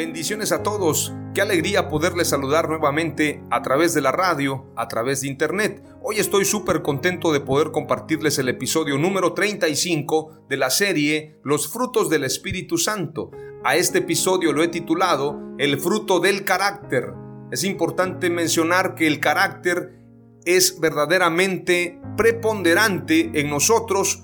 Bendiciones 0.00 0.50
a 0.50 0.62
todos. 0.62 1.12
Qué 1.34 1.42
alegría 1.42 1.90
poderles 1.90 2.28
saludar 2.28 2.70
nuevamente 2.70 3.44
a 3.50 3.60
través 3.60 3.92
de 3.92 4.00
la 4.00 4.12
radio, 4.12 4.72
a 4.74 4.88
través 4.88 5.20
de 5.20 5.28
internet. 5.28 5.84
Hoy 6.00 6.16
estoy 6.16 6.46
súper 6.46 6.80
contento 6.80 7.34
de 7.34 7.40
poder 7.40 7.70
compartirles 7.70 8.38
el 8.38 8.48
episodio 8.48 8.96
número 8.96 9.34
35 9.34 10.46
de 10.48 10.56
la 10.56 10.70
serie 10.70 11.38
Los 11.44 11.68
frutos 11.68 12.08
del 12.08 12.24
Espíritu 12.24 12.78
Santo. 12.78 13.30
A 13.62 13.76
este 13.76 13.98
episodio 13.98 14.54
lo 14.54 14.62
he 14.62 14.68
titulado 14.68 15.38
El 15.58 15.78
fruto 15.78 16.18
del 16.18 16.44
carácter. 16.44 17.12
Es 17.52 17.62
importante 17.62 18.30
mencionar 18.30 18.94
que 18.94 19.06
el 19.06 19.20
carácter 19.20 19.98
es 20.46 20.80
verdaderamente 20.80 22.00
preponderante 22.16 23.32
en 23.34 23.50
nosotros 23.50 24.22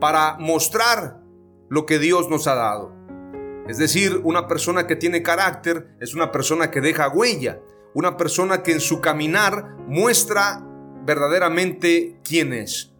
para 0.00 0.38
mostrar 0.38 1.20
lo 1.68 1.84
que 1.84 1.98
Dios 1.98 2.30
nos 2.30 2.46
ha 2.46 2.54
dado. 2.54 2.97
Es 3.68 3.76
decir, 3.76 4.20
una 4.24 4.48
persona 4.48 4.86
que 4.86 4.96
tiene 4.96 5.22
carácter 5.22 5.94
es 6.00 6.14
una 6.14 6.32
persona 6.32 6.70
que 6.70 6.80
deja 6.80 7.08
huella, 7.08 7.60
una 7.94 8.16
persona 8.16 8.62
que 8.62 8.72
en 8.72 8.80
su 8.80 9.00
caminar 9.00 9.76
muestra 9.86 10.64
verdaderamente 11.04 12.18
quién 12.24 12.54
es. 12.54 12.94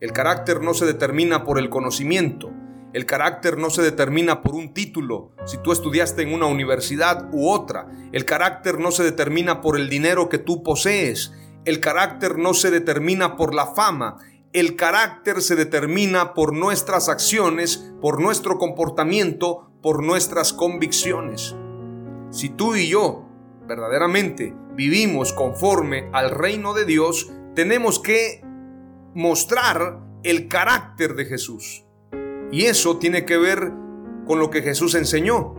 El 0.00 0.12
carácter 0.12 0.62
no 0.62 0.72
se 0.72 0.86
determina 0.86 1.44
por 1.44 1.58
el 1.58 1.68
conocimiento, 1.68 2.50
el 2.94 3.04
carácter 3.04 3.58
no 3.58 3.68
se 3.68 3.82
determina 3.82 4.40
por 4.40 4.54
un 4.54 4.72
título, 4.72 5.32
si 5.44 5.58
tú 5.58 5.72
estudiaste 5.72 6.22
en 6.22 6.32
una 6.32 6.46
universidad 6.46 7.28
u 7.32 7.50
otra. 7.50 7.86
El 8.12 8.24
carácter 8.24 8.78
no 8.78 8.92
se 8.92 9.04
determina 9.04 9.60
por 9.60 9.76
el 9.78 9.90
dinero 9.90 10.30
que 10.30 10.38
tú 10.38 10.62
posees. 10.62 11.34
El 11.66 11.80
carácter 11.80 12.38
no 12.38 12.54
se 12.54 12.70
determina 12.70 13.36
por 13.36 13.54
la 13.54 13.66
fama. 13.66 14.16
El 14.54 14.76
carácter 14.76 15.42
se 15.42 15.56
determina 15.56 16.32
por 16.32 16.54
nuestras 16.54 17.10
acciones, 17.10 17.92
por 18.00 18.18
nuestro 18.18 18.56
comportamiento, 18.56 19.70
por 19.82 20.02
nuestras 20.02 20.54
convicciones. 20.54 21.54
Si 22.30 22.48
tú 22.48 22.74
y 22.74 22.88
yo 22.88 23.26
verdaderamente 23.66 24.54
vivimos 24.74 25.34
conforme 25.34 26.08
al 26.14 26.30
reino 26.30 26.72
de 26.72 26.86
Dios, 26.86 27.30
tenemos 27.54 27.98
que 27.98 28.42
mostrar 29.14 30.00
el 30.22 30.48
carácter 30.48 31.14
de 31.14 31.26
Jesús. 31.26 31.84
Y 32.50 32.64
eso 32.64 32.96
tiene 32.96 33.26
que 33.26 33.36
ver 33.36 33.70
con 34.26 34.38
lo 34.38 34.48
que 34.48 34.62
Jesús 34.62 34.94
enseñó. 34.94 35.56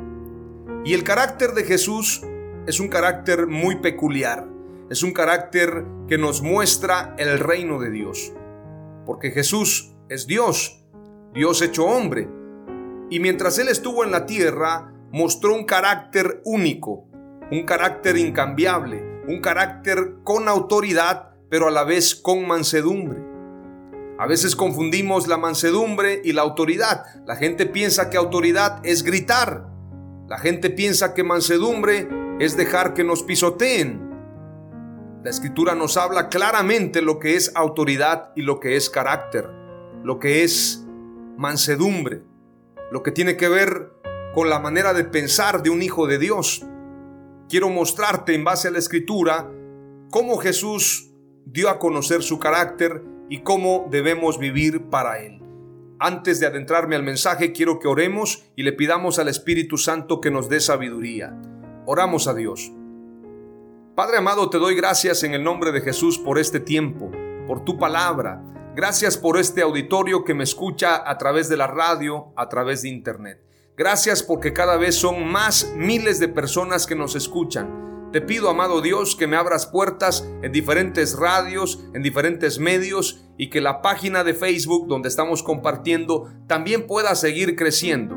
Y 0.84 0.96
el 0.96 1.04
carácter 1.04 1.52
de 1.52 1.64
Jesús 1.64 2.24
es 2.66 2.80
un 2.80 2.88
carácter 2.88 3.46
muy 3.46 3.76
peculiar. 3.76 4.48
Es 4.90 5.04
un 5.04 5.14
carácter 5.14 5.86
que 6.08 6.18
nos 6.18 6.42
muestra 6.42 7.14
el 7.20 7.38
reino 7.38 7.80
de 7.80 7.92
Dios. 7.92 8.34
Porque 9.09 9.31
Jesús 9.31 9.96
es 10.08 10.28
Dios, 10.28 10.86
Dios 11.34 11.64
hecho 11.64 11.84
hombre, 11.88 12.30
y 13.09 13.20
mientras 13.20 13.58
Él 13.58 13.68
estuvo 13.68 14.03
en 14.03 14.12
la 14.12 14.28
tierra, 14.28 14.94
mostró 15.12 15.56
un 15.56 15.66
carácter 15.66 16.44
único, 16.46 17.08
un 17.52 17.66
carácter 17.66 18.18
incambiable, 18.18 19.03
un 19.28 19.42
carácter 19.42 20.18
con 20.24 20.48
autoridad, 20.48 21.31
pero 21.50 21.69
a 21.69 21.72
la 21.72 21.86
vez 21.86 22.14
con 22.14 22.46
mansedumbre. 22.46 23.18
A 24.19 24.28
veces 24.28 24.56
confundimos 24.56 25.28
la 25.28 25.38
mansedumbre 25.38 26.22
y 26.24 26.34
la 26.34 26.44
autoridad. 26.44 27.03
La 27.25 27.36
gente 27.36 27.66
piensa 27.66 28.12
que 28.12 28.18
autoridad 28.18 28.80
es 28.84 29.02
gritar. 29.02 29.66
La 30.28 30.38
gente 30.38 30.69
piensa 30.69 31.16
que 31.16 31.24
mansedumbre 31.24 32.08
es 32.40 32.56
dejar 32.56 32.94
que 32.94 33.03
nos 33.03 33.24
pisoteen. 33.24 34.09
La 35.24 35.30
escritura 35.30 35.75
nos 35.75 35.97
habla 35.97 36.30
claramente 36.30 37.02
lo 37.02 37.19
que 37.19 37.35
es 37.35 37.52
autoridad 37.56 38.31
y 38.35 38.41
lo 38.41 38.59
que 38.59 38.75
es 38.75 38.90
carácter, 38.90 39.50
lo 40.03 40.19
que 40.19 40.44
es 40.44 40.85
mansedumbre 41.38 42.24
lo 42.91 43.03
que 43.03 43.12
tiene 43.12 43.38
que 43.38 43.50
ver 43.50 43.91
con 44.34 44.50
la 44.50 44.59
manera 44.59 44.94
de 44.94 45.03
pensar 45.03 45.62
de 45.63 45.69
un 45.69 45.81
hijo 45.81 46.07
de 46.07 46.18
Dios. 46.18 46.66
Quiero 47.47 47.69
mostrarte 47.69 48.34
en 48.34 48.44
base 48.44 48.68
a 48.68 48.72
la 48.72 48.80
escritura 48.80 49.50
cómo 50.12 50.38
Jesús 50.38 51.12
dio 51.46 51.69
a 51.69 51.80
conocer 51.80 52.24
su 52.24 52.40
carácter 52.40 53.03
y 53.30 53.41
cómo 53.41 53.88
debemos 53.90 54.40
vivir 54.40 54.90
para 54.90 55.19
Él. 55.19 55.41
Antes 56.00 56.40
de 56.40 56.47
adentrarme 56.47 56.96
al 56.96 57.03
mensaje, 57.03 57.51
quiero 57.51 57.80
que 57.80 57.88
oremos 57.88 58.46
y 58.56 58.63
le 58.63 58.74
pidamos 58.74 59.19
al 59.19 59.28
Espíritu 59.28 59.78
Santo 59.78 60.22
que 60.22 60.31
nos 60.31 60.47
dé 60.47 60.59
sabiduría. 60.59 61.38
Oramos 61.86 62.28
a 62.28 62.34
Dios. 62.34 62.72
Padre 64.00 64.16
amado, 64.16 64.50
te 64.50 64.60
doy 64.60 64.76
gracias 64.76 65.24
en 65.24 65.34
el 65.34 65.44
nombre 65.44 65.74
de 65.74 65.82
Jesús 65.82 66.18
por 66.18 66.40
este 66.40 66.62
tiempo, 66.62 67.12
por 67.46 67.66
tu 67.66 67.78
palabra 67.78 68.42
Gracias 68.74 69.18
por 69.18 69.38
este 69.38 69.62
auditorio 69.62 70.24
que 70.24 70.34
me 70.34 70.46
escucha 70.46 71.04
a 71.06 71.18
través 71.18 71.50
de 71.50 71.58
la 71.58 71.68
radio, 71.68 72.32
a 72.38 72.48
través 72.48 72.84
de 72.84 72.88
internet. 72.88 73.44
Gracias 73.76 74.24
porque 74.24 74.54
cada 74.54 74.78
vez 74.78 74.96
son 74.96 75.30
más 75.30 75.74
miles 75.76 76.18
de 76.22 76.30
personas 76.30 76.88
que 76.88 76.96
nos 76.96 77.14
escuchan. 77.14 78.10
Te 78.14 78.22
pido, 78.22 78.50
amado 78.50 78.80
Dios, 78.80 79.18
que 79.18 79.28
me 79.28 79.36
abras 79.36 79.66
puertas 79.66 80.26
en 80.44 80.54
diferentes 80.54 81.18
radios, 81.18 81.84
en 81.94 82.02
diferentes 82.02 82.58
medios 82.58 83.26
y 83.38 83.50
que 83.50 83.60
la 83.60 83.81
página 83.81 84.24
de 84.24 84.34
Facebook 84.34 84.88
donde 84.88 85.10
estamos 85.10 85.44
compartiendo 85.44 86.31
también 86.48 86.88
pueda 86.88 87.16
seguir 87.16 87.58
creciendo. 87.58 88.16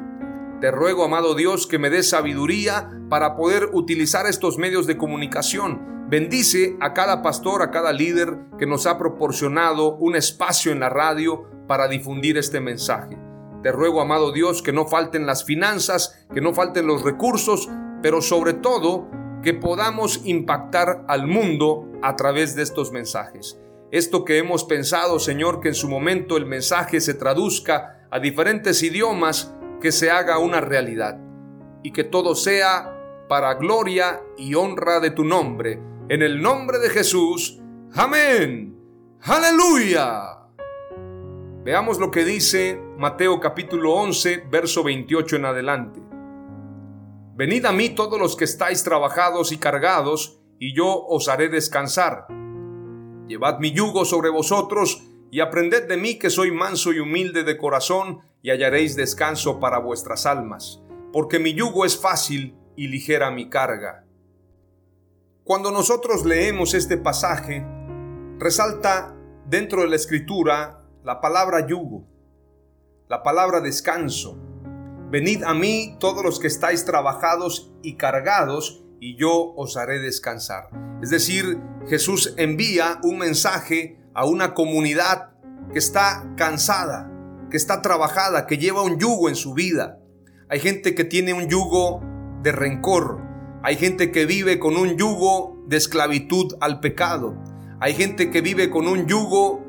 Te 0.62 0.70
ruego, 0.70 1.02
amado 1.04 1.34
Dios, 1.34 1.66
que 1.66 1.80
me 1.80 1.90
des 1.90 2.08
sabiduría 2.08 2.88
para 3.10 3.34
poder 3.34 3.70
utilizar 3.72 4.26
estos 4.26 4.58
medios 4.58 4.86
de 4.86 4.96
comunicación 4.96 6.06
Bendice 6.08 6.76
a 6.78 6.92
cada 6.92 7.20
pastor, 7.20 7.62
a 7.62 7.72
cada 7.72 7.92
líder 7.92 8.38
que 8.60 8.66
nos 8.66 8.86
ha 8.86 8.96
proporcionado 8.96 9.96
un 9.96 10.14
espacio 10.14 10.70
en 10.70 10.78
la 10.78 10.88
radio 10.88 11.48
para 11.66 11.88
difundir 11.88 12.38
este 12.38 12.60
mensaje. 12.60 13.18
Te 13.64 13.72
ruego, 13.72 14.00
amado 14.00 14.30
Dios, 14.30 14.62
que 14.62 14.72
no 14.72 14.86
falten 14.86 15.26
las 15.26 15.42
finanzas, 15.42 16.26
que 16.32 16.40
no 16.40 16.54
falten 16.54 16.86
los 16.86 17.02
recursos, 17.02 17.68
pero 18.00 18.22
sobre 18.22 18.52
todo 18.52 19.08
que 19.42 19.54
podamos 19.54 20.20
impactar 20.24 21.06
al 21.08 21.26
mundo 21.26 21.90
a 22.02 22.14
través 22.14 22.54
de 22.54 22.62
estos 22.62 22.92
mensajes. 22.92 23.58
Esto 23.90 24.24
que 24.24 24.38
hemos 24.38 24.62
pensado, 24.62 25.18
Señor, 25.18 25.60
que 25.60 25.68
en 25.68 25.74
su 25.74 25.88
momento 25.88 26.36
el 26.36 26.46
mensaje 26.46 27.00
se 27.00 27.14
traduzca 27.14 28.06
a 28.10 28.20
diferentes 28.20 28.82
idiomas, 28.82 29.54
que 29.82 29.90
se 29.90 30.12
haga 30.12 30.38
una 30.38 30.60
realidad 30.60 31.18
y 31.82 31.92
que 31.92 32.04
todo 32.04 32.36
sea 32.36 33.26
para 33.28 33.54
gloria 33.54 34.22
y 34.38 34.54
honra 34.54 35.00
de 35.00 35.10
tu 35.10 35.24
nombre 35.24 35.82
en 36.08 36.22
el 36.22 36.40
nombre 36.40 36.78
de 36.78 36.88
Jesús. 36.88 37.60
Amén. 37.94 38.78
Aleluya. 39.22 40.38
Veamos 41.64 41.98
lo 41.98 42.12
que 42.12 42.24
dice 42.24 42.80
Mateo 42.96 43.40
capítulo 43.40 43.94
11, 43.94 44.44
verso 44.48 44.84
28 44.84 45.36
en 45.36 45.44
adelante. 45.46 46.00
Venid 47.34 47.64
a 47.64 47.72
mí 47.72 47.88
todos 47.90 48.20
los 48.20 48.36
que 48.36 48.44
estáis 48.44 48.84
trabajados 48.84 49.50
y 49.50 49.58
cargados, 49.58 50.40
y 50.60 50.76
yo 50.76 51.06
os 51.06 51.28
haré 51.28 51.48
descansar. 51.48 52.26
Llevad 53.26 53.58
mi 53.58 53.72
yugo 53.72 54.04
sobre 54.04 54.30
vosotros, 54.30 55.02
y 55.32 55.40
aprended 55.40 55.88
de 55.88 55.96
mí 55.96 56.20
que 56.20 56.30
soy 56.30 56.52
manso 56.52 56.92
y 56.92 57.00
humilde 57.00 57.42
de 57.42 57.56
corazón, 57.56 58.20
y 58.42 58.50
hallaréis 58.50 58.96
descanso 58.96 59.60
para 59.60 59.78
vuestras 59.78 60.26
almas. 60.26 60.82
Porque 61.12 61.38
mi 61.38 61.54
yugo 61.54 61.84
es 61.84 61.96
fácil 61.96 62.56
y 62.76 62.88
ligera 62.88 63.30
mi 63.30 63.48
carga. 63.48 64.04
Cuando 65.44 65.70
nosotros 65.70 66.24
leemos 66.24 66.74
este 66.74 66.96
pasaje, 66.96 67.64
resalta 68.38 69.16
dentro 69.46 69.82
de 69.82 69.88
la 69.88 69.96
escritura 69.96 70.84
la 71.04 71.20
palabra 71.20 71.66
yugo, 71.66 72.06
la 73.08 73.22
palabra 73.22 73.60
descanso. 73.60 74.38
Venid 75.10 75.42
a 75.42 75.52
mí 75.52 75.96
todos 76.00 76.24
los 76.24 76.40
que 76.40 76.46
estáis 76.46 76.84
trabajados 76.84 77.72
y 77.82 77.96
cargados, 77.96 78.84
y 79.00 79.16
yo 79.16 79.52
os 79.56 79.76
haré 79.76 79.98
descansar. 79.98 80.70
Es 81.02 81.10
decir, 81.10 81.60
Jesús 81.88 82.34
envía 82.36 83.00
un 83.02 83.18
mensaje 83.18 83.98
a 84.14 84.24
una 84.24 84.54
comunidad 84.54 85.32
que 85.72 85.78
está 85.78 86.32
cansada, 86.36 87.11
que 87.52 87.58
está 87.58 87.82
trabajada, 87.82 88.46
que 88.46 88.56
lleva 88.56 88.80
un 88.80 88.98
yugo 88.98 89.28
en 89.28 89.36
su 89.36 89.52
vida. 89.52 90.00
Hay 90.48 90.58
gente 90.58 90.94
que 90.94 91.04
tiene 91.04 91.34
un 91.34 91.48
yugo 91.48 92.00
de 92.42 92.50
rencor. 92.50 93.20
Hay 93.62 93.76
gente 93.76 94.10
que 94.10 94.24
vive 94.24 94.58
con 94.58 94.78
un 94.78 94.96
yugo 94.96 95.62
de 95.66 95.76
esclavitud 95.76 96.54
al 96.62 96.80
pecado. 96.80 97.36
Hay 97.78 97.92
gente 97.92 98.30
que 98.30 98.40
vive 98.40 98.70
con 98.70 98.88
un 98.88 99.06
yugo 99.06 99.62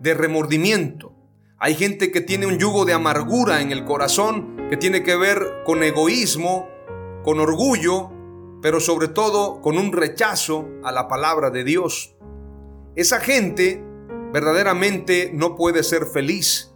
de 0.00 0.14
remordimiento. 0.14 1.12
Hay 1.58 1.74
gente 1.74 2.10
que 2.10 2.22
tiene 2.22 2.46
un 2.46 2.58
yugo 2.58 2.86
de 2.86 2.94
amargura 2.94 3.60
en 3.60 3.70
el 3.70 3.84
corazón 3.84 4.56
que 4.70 4.78
tiene 4.78 5.02
que 5.02 5.14
ver 5.14 5.46
con 5.66 5.82
egoísmo, 5.82 6.68
con 7.22 7.38
orgullo, 7.38 8.10
pero 8.62 8.80
sobre 8.80 9.08
todo 9.08 9.60
con 9.60 9.76
un 9.76 9.92
rechazo 9.92 10.66
a 10.82 10.90
la 10.90 11.06
palabra 11.06 11.50
de 11.50 11.64
Dios. 11.64 12.16
Esa 12.96 13.20
gente 13.20 13.84
verdaderamente 14.32 15.32
no 15.34 15.54
puede 15.54 15.82
ser 15.82 16.06
feliz, 16.06 16.69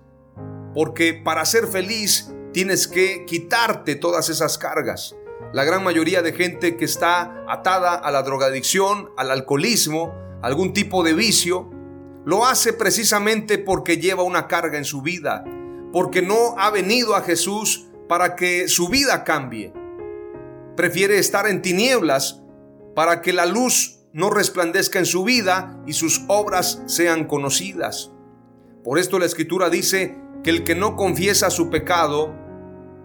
porque 0.74 1.14
para 1.14 1.44
ser 1.44 1.66
feliz 1.66 2.30
tienes 2.52 2.88
que 2.88 3.24
quitarte 3.26 3.94
todas 3.94 4.28
esas 4.28 4.58
cargas. 4.58 5.16
La 5.52 5.64
gran 5.64 5.84
mayoría 5.84 6.22
de 6.22 6.32
gente 6.32 6.76
que 6.76 6.84
está 6.84 7.44
atada 7.48 7.94
a 7.94 8.10
la 8.10 8.22
drogadicción, 8.22 9.10
al 9.16 9.30
alcoholismo, 9.30 10.12
algún 10.42 10.72
tipo 10.72 11.04
de 11.04 11.14
vicio, 11.14 11.70
lo 12.24 12.46
hace 12.46 12.72
precisamente 12.72 13.58
porque 13.58 13.98
lleva 13.98 14.22
una 14.22 14.48
carga 14.48 14.78
en 14.78 14.84
su 14.84 15.02
vida, 15.02 15.44
porque 15.92 16.22
no 16.22 16.58
ha 16.58 16.70
venido 16.70 17.14
a 17.14 17.22
Jesús 17.22 17.86
para 18.08 18.34
que 18.34 18.68
su 18.68 18.88
vida 18.88 19.24
cambie. 19.24 19.72
Prefiere 20.76 21.18
estar 21.18 21.46
en 21.46 21.62
tinieblas 21.62 22.40
para 22.96 23.20
que 23.20 23.32
la 23.32 23.46
luz 23.46 24.00
no 24.12 24.30
resplandezca 24.30 24.98
en 24.98 25.06
su 25.06 25.24
vida 25.24 25.76
y 25.86 25.92
sus 25.92 26.22
obras 26.28 26.82
sean 26.86 27.26
conocidas. 27.26 28.10
Por 28.82 28.98
esto 28.98 29.18
la 29.18 29.26
escritura 29.26 29.70
dice 29.70 30.23
que 30.44 30.50
el 30.50 30.62
que 30.62 30.74
no 30.74 30.94
confiesa 30.94 31.48
su 31.48 31.70
pecado 31.70 32.34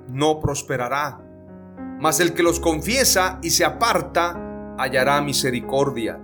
no 0.09 0.41
prosperará, 0.41 1.21
mas 1.99 2.19
el 2.19 2.33
que 2.33 2.43
los 2.43 2.59
confiesa 2.59 3.39
y 3.41 3.51
se 3.51 3.63
aparta 3.63 4.75
hallará 4.77 5.21
misericordia. 5.21 6.19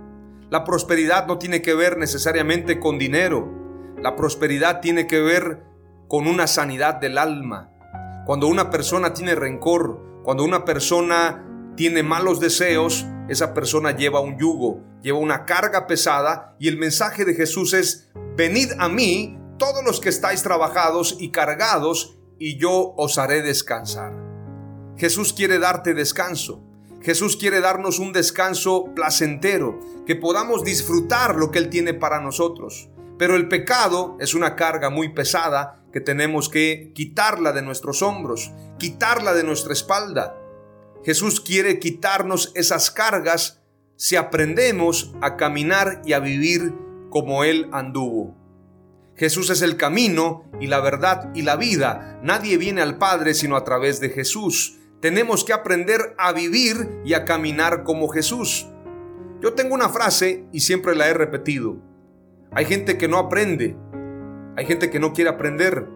La 0.50 0.62
prosperidad 0.62 1.26
no 1.26 1.38
tiene 1.38 1.62
que 1.62 1.74
ver 1.74 1.96
necesariamente 1.96 2.78
con 2.78 2.98
dinero, 2.98 3.50
la 3.98 4.14
prosperidad 4.14 4.80
tiene 4.80 5.06
que 5.06 5.20
ver 5.20 5.64
con 6.06 6.26
una 6.28 6.46
sanidad 6.46 6.96
del 6.96 7.16
alma. 7.16 7.72
Cuando 8.26 8.46
una 8.46 8.70
persona 8.70 9.14
tiene 9.14 9.34
rencor, 9.34 10.20
cuando 10.22 10.44
una 10.44 10.66
persona 10.66 11.46
tiene 11.76 12.02
malos 12.02 12.40
deseos, 12.40 13.06
esa 13.28 13.54
persona 13.54 13.96
lleva 13.96 14.20
un 14.20 14.38
yugo, 14.38 14.82
lleva 15.00 15.18
una 15.18 15.46
carga 15.46 15.86
pesada 15.86 16.54
y 16.58 16.68
el 16.68 16.76
mensaje 16.76 17.24
de 17.24 17.34
Jesús 17.34 17.72
es, 17.72 18.10
venid 18.36 18.72
a 18.78 18.88
mí 18.88 19.38
todos 19.58 19.84
los 19.84 20.00
que 20.00 20.08
estáis 20.08 20.42
trabajados 20.42 21.16
y 21.18 21.30
cargados 21.30 22.16
y 22.38 22.58
yo 22.58 22.94
os 22.96 23.18
haré 23.18 23.42
descansar. 23.42 24.12
Jesús 24.96 25.32
quiere 25.32 25.58
darte 25.58 25.94
descanso. 25.94 26.62
Jesús 27.02 27.36
quiere 27.36 27.60
darnos 27.60 27.98
un 27.98 28.12
descanso 28.12 28.86
placentero, 28.94 29.78
que 30.06 30.16
podamos 30.16 30.64
disfrutar 30.64 31.36
lo 31.36 31.50
que 31.50 31.58
Él 31.58 31.70
tiene 31.70 31.94
para 31.94 32.20
nosotros. 32.20 32.88
Pero 33.18 33.36
el 33.36 33.48
pecado 33.48 34.16
es 34.20 34.34
una 34.34 34.56
carga 34.56 34.90
muy 34.90 35.10
pesada 35.10 35.82
que 35.92 36.00
tenemos 36.00 36.48
que 36.48 36.92
quitarla 36.94 37.52
de 37.52 37.62
nuestros 37.62 38.02
hombros, 38.02 38.52
quitarla 38.78 39.32
de 39.34 39.44
nuestra 39.44 39.72
espalda. 39.72 40.36
Jesús 41.04 41.40
quiere 41.40 41.78
quitarnos 41.78 42.52
esas 42.54 42.90
cargas 42.90 43.62
si 43.96 44.16
aprendemos 44.16 45.14
a 45.22 45.36
caminar 45.36 46.02
y 46.04 46.12
a 46.12 46.18
vivir 46.18 46.74
como 47.08 47.44
Él 47.44 47.68
anduvo. 47.72 48.35
Jesús 49.16 49.48
es 49.50 49.62
el 49.62 49.76
camino 49.76 50.44
y 50.60 50.66
la 50.66 50.80
verdad 50.80 51.30
y 51.34 51.42
la 51.42 51.56
vida. 51.56 52.20
Nadie 52.22 52.58
viene 52.58 52.82
al 52.82 52.98
Padre 52.98 53.32
sino 53.32 53.56
a 53.56 53.64
través 53.64 53.98
de 54.00 54.10
Jesús. 54.10 54.78
Tenemos 55.00 55.44
que 55.44 55.52
aprender 55.52 56.14
a 56.18 56.32
vivir 56.32 57.00
y 57.04 57.14
a 57.14 57.24
caminar 57.24 57.82
como 57.82 58.08
Jesús. 58.08 58.68
Yo 59.40 59.54
tengo 59.54 59.74
una 59.74 59.88
frase 59.88 60.46
y 60.52 60.60
siempre 60.60 60.94
la 60.94 61.08
he 61.08 61.14
repetido. 61.14 61.78
Hay 62.52 62.64
gente 62.66 62.98
que 62.98 63.08
no 63.08 63.18
aprende, 63.18 63.76
hay 64.56 64.66
gente 64.66 64.90
que 64.90 65.00
no 65.00 65.12
quiere 65.12 65.30
aprender. 65.30 65.86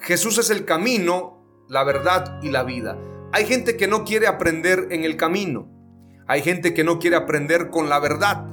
Jesús 0.00 0.38
es 0.38 0.50
el 0.50 0.64
camino, 0.64 1.64
la 1.68 1.84
verdad 1.84 2.40
y 2.42 2.50
la 2.50 2.62
vida. 2.62 2.98
Hay 3.32 3.46
gente 3.46 3.76
que 3.76 3.88
no 3.88 4.04
quiere 4.04 4.26
aprender 4.26 4.88
en 4.90 5.04
el 5.04 5.16
camino. 5.16 5.70
Hay 6.26 6.42
gente 6.42 6.72
que 6.74 6.84
no 6.84 6.98
quiere 6.98 7.16
aprender 7.16 7.70
con 7.70 7.88
la 7.88 7.98
verdad. 7.98 8.46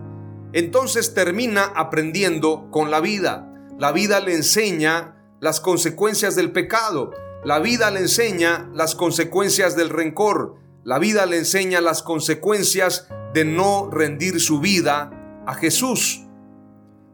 Entonces 0.54 1.14
termina 1.14 1.64
aprendiendo 1.64 2.70
con 2.72 2.92
la 2.92 3.00
vida. 3.00 3.51
La 3.82 3.92
vida 3.92 4.20
le 4.20 4.36
enseña 4.36 5.16
las 5.40 5.60
consecuencias 5.60 6.36
del 6.36 6.52
pecado. 6.52 7.10
La 7.44 7.58
vida 7.58 7.90
le 7.90 8.02
enseña 8.02 8.70
las 8.76 8.94
consecuencias 8.94 9.76
del 9.76 9.90
rencor. 9.90 10.58
La 10.84 11.00
vida 11.00 11.26
le 11.26 11.40
enseña 11.40 11.82
las 11.82 12.04
consecuencias 12.04 13.08
de 13.34 13.44
no 13.44 13.90
rendir 13.90 14.40
su 14.40 14.60
vida 14.60 15.42
a 15.48 15.56
Jesús. 15.56 16.28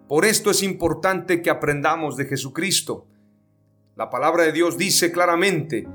Por 0.09 0.25
esto 0.25 0.51
es 0.51 0.61
importante 0.61 1.41
que 1.41 1.49
aprendamos 1.49 2.17
de 2.17 2.25
Jesucristo. 2.25 3.07
La 3.95 4.09
palabra 4.09 4.43
de 4.43 4.51
Dios 4.51 4.77
dice 4.77 5.13
claramente, 5.13 5.87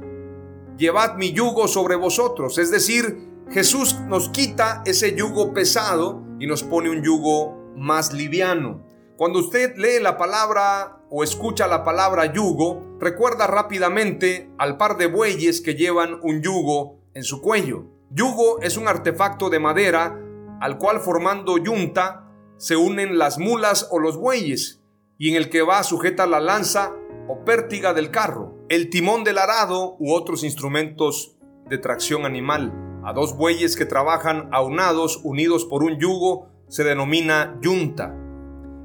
llevad 0.78 1.16
mi 1.16 1.34
yugo 1.34 1.68
sobre 1.68 1.96
vosotros. 1.96 2.56
Es 2.56 2.70
decir, 2.70 3.18
Jesús 3.50 4.00
nos 4.08 4.30
quita 4.30 4.82
ese 4.86 5.14
yugo 5.14 5.52
pesado 5.52 6.24
y 6.40 6.46
nos 6.46 6.62
pone 6.62 6.88
un 6.88 7.02
yugo 7.02 7.74
más 7.76 8.14
liviano. 8.14 8.90
Cuando 9.22 9.38
usted 9.38 9.76
lee 9.76 10.00
la 10.02 10.18
palabra 10.18 10.98
o 11.08 11.22
escucha 11.22 11.68
la 11.68 11.84
palabra 11.84 12.32
yugo, 12.32 12.96
recuerda 12.98 13.46
rápidamente 13.46 14.50
al 14.58 14.78
par 14.78 14.96
de 14.96 15.06
bueyes 15.06 15.60
que 15.60 15.76
llevan 15.76 16.18
un 16.24 16.42
yugo 16.42 16.98
en 17.14 17.22
su 17.22 17.40
cuello. 17.40 17.84
Yugo 18.10 18.60
es 18.62 18.76
un 18.76 18.88
artefacto 18.88 19.48
de 19.48 19.60
madera 19.60 20.18
al 20.60 20.76
cual 20.76 20.98
formando 20.98 21.56
yunta 21.56 22.32
se 22.56 22.74
unen 22.74 23.16
las 23.16 23.38
mulas 23.38 23.86
o 23.92 24.00
los 24.00 24.16
bueyes, 24.16 24.82
y 25.18 25.30
en 25.30 25.36
el 25.36 25.50
que 25.50 25.62
va 25.62 25.84
sujeta 25.84 26.26
la 26.26 26.40
lanza 26.40 26.92
o 27.28 27.44
pértiga 27.44 27.94
del 27.94 28.10
carro, 28.10 28.56
el 28.68 28.90
timón 28.90 29.22
del 29.22 29.38
arado 29.38 29.94
u 30.00 30.14
otros 30.14 30.42
instrumentos 30.42 31.36
de 31.68 31.78
tracción 31.78 32.24
animal. 32.24 32.72
A 33.04 33.12
dos 33.12 33.36
bueyes 33.36 33.76
que 33.76 33.86
trabajan 33.86 34.48
aunados, 34.50 35.20
unidos 35.22 35.64
por 35.64 35.84
un 35.84 36.00
yugo, 36.00 36.48
se 36.66 36.82
denomina 36.82 37.56
yunta. 37.60 38.18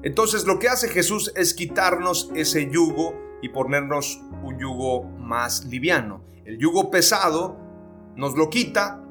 Entonces 0.07 0.45
lo 0.45 0.57
que 0.57 0.69
hace 0.69 0.87
Jesús 0.87 1.33
es 1.35 1.53
quitarnos 1.53 2.31
ese 2.33 2.69
yugo 2.71 3.13
y 3.41 3.49
ponernos 3.49 4.21
un 4.41 4.57
yugo 4.57 5.03
más 5.03 5.65
liviano. 5.65 6.21
El 6.45 6.57
yugo 6.57 6.89
pesado 6.89 7.57
nos 8.15 8.37
lo 8.37 8.49
quita 8.49 9.03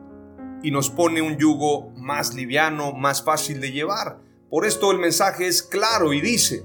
y 0.63 0.71
nos 0.71 0.89
pone 0.89 1.21
un 1.21 1.37
yugo 1.37 1.91
más 1.99 2.33
liviano, 2.33 2.95
más 2.95 3.23
fácil 3.23 3.61
de 3.61 3.73
llevar. 3.73 4.21
Por 4.49 4.65
esto 4.65 4.91
el 4.91 4.99
mensaje 4.99 5.47
es 5.47 5.63
claro 5.63 6.15
y 6.15 6.23
dice, 6.23 6.65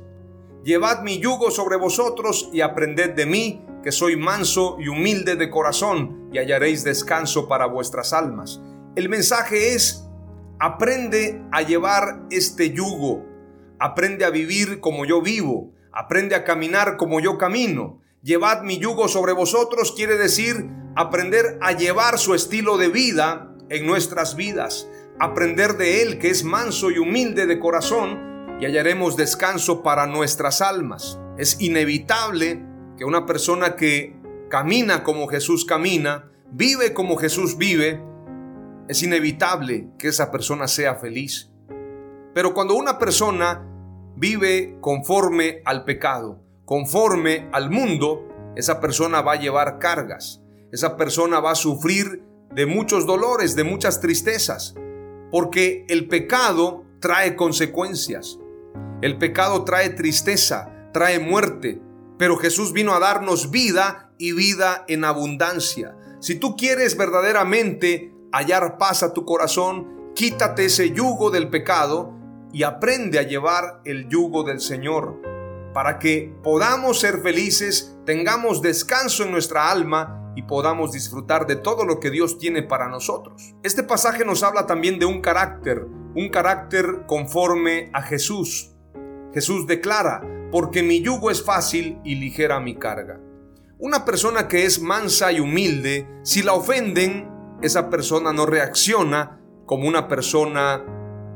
Llevad 0.63 1.03
mi 1.03 1.19
yugo 1.19 1.51
sobre 1.51 1.75
vosotros 1.75 2.49
y 2.53 2.61
aprended 2.61 3.09
de 3.09 3.25
mí, 3.25 3.65
que 3.83 3.91
soy 3.91 4.15
manso 4.15 4.77
y 4.79 4.87
humilde 4.87 5.35
de 5.35 5.49
corazón, 5.49 6.29
y 6.31 6.37
hallaréis 6.37 6.85
descanso 6.85 7.49
para 7.49 7.65
vuestras 7.65 8.13
almas. 8.13 8.61
El 8.95 9.09
mensaje 9.09 9.73
es, 9.73 10.07
aprende 10.57 11.43
a 11.51 11.63
llevar 11.63 12.27
este 12.29 12.71
yugo, 12.71 13.29
aprende 13.81 14.23
a 14.23 14.29
vivir 14.29 14.79
como 14.79 15.03
yo 15.03 15.21
vivo, 15.21 15.73
aprende 15.91 16.35
a 16.35 16.45
caminar 16.45 16.95
como 16.95 17.19
yo 17.19 17.37
camino. 17.37 17.99
Llevad 18.21 18.61
mi 18.61 18.77
yugo 18.77 19.07
sobre 19.07 19.33
vosotros 19.33 19.91
quiere 19.91 20.15
decir 20.17 20.69
aprender 20.95 21.57
a 21.61 21.73
llevar 21.73 22.19
su 22.19 22.35
estilo 22.35 22.77
de 22.77 22.89
vida 22.89 23.55
en 23.69 23.85
nuestras 23.85 24.35
vidas 24.35 24.87
aprender 25.21 25.77
de 25.77 26.01
Él 26.01 26.17
que 26.17 26.31
es 26.31 26.43
manso 26.43 26.89
y 26.89 26.97
humilde 26.97 27.45
de 27.45 27.59
corazón 27.59 28.57
y 28.59 28.65
hallaremos 28.65 29.15
descanso 29.15 29.83
para 29.83 30.07
nuestras 30.07 30.61
almas. 30.61 31.19
Es 31.37 31.61
inevitable 31.61 32.65
que 32.97 33.05
una 33.05 33.27
persona 33.27 33.75
que 33.75 34.19
camina 34.49 35.03
como 35.03 35.27
Jesús 35.27 35.63
camina, 35.63 36.31
vive 36.51 36.93
como 36.93 37.17
Jesús 37.17 37.55
vive, 37.59 38.01
es 38.87 39.03
inevitable 39.03 39.89
que 39.99 40.07
esa 40.07 40.31
persona 40.31 40.67
sea 40.67 40.95
feliz. 40.95 41.51
Pero 42.33 42.55
cuando 42.55 42.73
una 42.73 42.97
persona 42.97 43.63
vive 44.21 44.77
conforme 44.81 45.63
al 45.65 45.83
pecado, 45.83 46.39
conforme 46.63 47.49
al 47.51 47.71
mundo, 47.71 48.27
esa 48.55 48.79
persona 48.79 49.23
va 49.23 49.33
a 49.33 49.39
llevar 49.39 49.79
cargas, 49.79 50.43
esa 50.71 50.95
persona 50.95 51.39
va 51.39 51.53
a 51.53 51.55
sufrir 51.55 52.23
de 52.53 52.67
muchos 52.67 53.07
dolores, 53.07 53.55
de 53.55 53.63
muchas 53.63 53.99
tristezas, 53.99 54.75
porque 55.31 55.87
el 55.89 56.07
pecado 56.07 56.83
trae 56.99 57.35
consecuencias. 57.35 58.37
El 59.01 59.17
pecado 59.17 59.63
trae 59.63 59.89
tristeza, 59.89 60.71
trae 60.93 61.17
muerte, 61.17 61.81
pero 62.19 62.37
Jesús 62.37 62.73
vino 62.73 62.93
a 62.93 62.99
darnos 62.99 63.49
vida 63.49 64.13
y 64.19 64.33
vida 64.33 64.85
en 64.87 65.03
abundancia. 65.03 65.97
Si 66.19 66.35
tú 66.35 66.55
quieres 66.55 66.95
verdaderamente 66.95 68.13
hallar 68.31 68.77
paz 68.77 69.01
a 69.01 69.13
tu 69.13 69.25
corazón, 69.25 70.11
quítate 70.13 70.65
ese 70.65 70.91
yugo 70.91 71.31
del 71.31 71.49
pecado 71.49 72.20
y 72.53 72.63
aprende 72.63 73.19
a 73.19 73.23
llevar 73.23 73.81
el 73.85 74.07
yugo 74.09 74.43
del 74.43 74.59
Señor, 74.59 75.21
para 75.73 75.99
que 75.99 76.33
podamos 76.43 76.99
ser 76.99 77.21
felices, 77.21 77.97
tengamos 78.05 78.61
descanso 78.61 79.23
en 79.23 79.31
nuestra 79.31 79.71
alma 79.71 80.33
y 80.35 80.43
podamos 80.43 80.91
disfrutar 80.91 81.47
de 81.47 81.55
todo 81.55 81.85
lo 81.85 81.99
que 81.99 82.09
Dios 82.09 82.37
tiene 82.37 82.63
para 82.63 82.89
nosotros. 82.89 83.55
Este 83.63 83.83
pasaje 83.83 84.25
nos 84.25 84.43
habla 84.43 84.65
también 84.65 84.99
de 84.99 85.05
un 85.05 85.21
carácter, 85.21 85.85
un 86.15 86.29
carácter 86.29 87.05
conforme 87.07 87.89
a 87.93 88.01
Jesús. 88.01 88.71
Jesús 89.33 89.65
declara, 89.65 90.21
porque 90.51 90.83
mi 90.83 91.01
yugo 91.01 91.31
es 91.31 91.43
fácil 91.43 91.99
y 92.03 92.15
ligera 92.15 92.59
mi 92.59 92.75
carga. 92.75 93.19
Una 93.79 94.03
persona 94.05 94.47
que 94.47 94.65
es 94.65 94.81
mansa 94.81 95.31
y 95.31 95.39
humilde, 95.39 96.07
si 96.23 96.43
la 96.43 96.53
ofenden, 96.53 97.29
esa 97.61 97.89
persona 97.89 98.33
no 98.33 98.45
reacciona 98.45 99.39
como 99.65 99.87
una 99.87 100.07
persona 100.07 100.83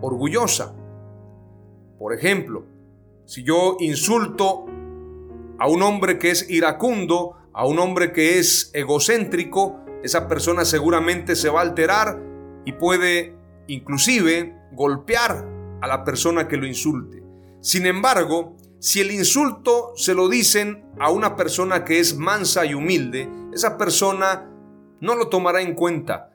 orgullosa. 0.02 0.76
Por 1.98 2.14
ejemplo, 2.14 2.66
si 3.26 3.44
yo 3.44 3.78
insulto 3.80 4.66
a 5.58 5.68
un 5.68 5.82
hombre 5.82 6.20
que 6.20 6.32
es 6.32 6.50
iracundo, 6.50 7.38
a 7.54 7.66
un 7.66 7.80
hombre 7.80 8.12
que 8.12 8.40
es 8.40 8.70
egocéntrico, 8.74 9.80
esa 10.04 10.28
persona 10.28 10.66
seguramente 10.66 11.36
se 11.36 11.50
va 11.50 11.62
a 11.62 11.64
alterar 11.64 12.22
y 12.66 12.74
puede 12.74 13.36
inclusive 13.68 14.56
golpear 14.74 15.48
a 15.82 15.88
la 15.88 16.04
persona 16.04 16.48
que 16.48 16.58
lo 16.58 16.68
insulte. 16.68 17.24
Sin 17.62 17.86
embargo, 17.86 18.58
si 18.80 19.02
el 19.02 19.12
insulto 19.12 19.94
se 19.96 20.14
lo 20.14 20.30
dicen 20.30 20.86
a 21.00 21.10
una 21.10 21.36
persona 21.36 21.84
que 21.84 22.00
es 22.00 22.16
mansa 22.18 22.66
y 22.66 22.74
humilde, 22.74 23.30
esa 23.54 23.78
persona 23.78 24.52
no 25.00 25.16
lo 25.16 25.30
tomará 25.30 25.62
en 25.62 25.74
cuenta. 25.74 26.35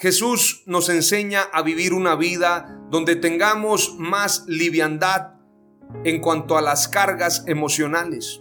Jesús 0.00 0.62
nos 0.64 0.88
enseña 0.88 1.42
a 1.52 1.60
vivir 1.60 1.92
una 1.92 2.16
vida 2.16 2.80
donde 2.88 3.16
tengamos 3.16 3.96
más 3.98 4.44
liviandad 4.46 5.34
en 6.04 6.22
cuanto 6.22 6.56
a 6.56 6.62
las 6.62 6.88
cargas 6.88 7.44
emocionales. 7.46 8.40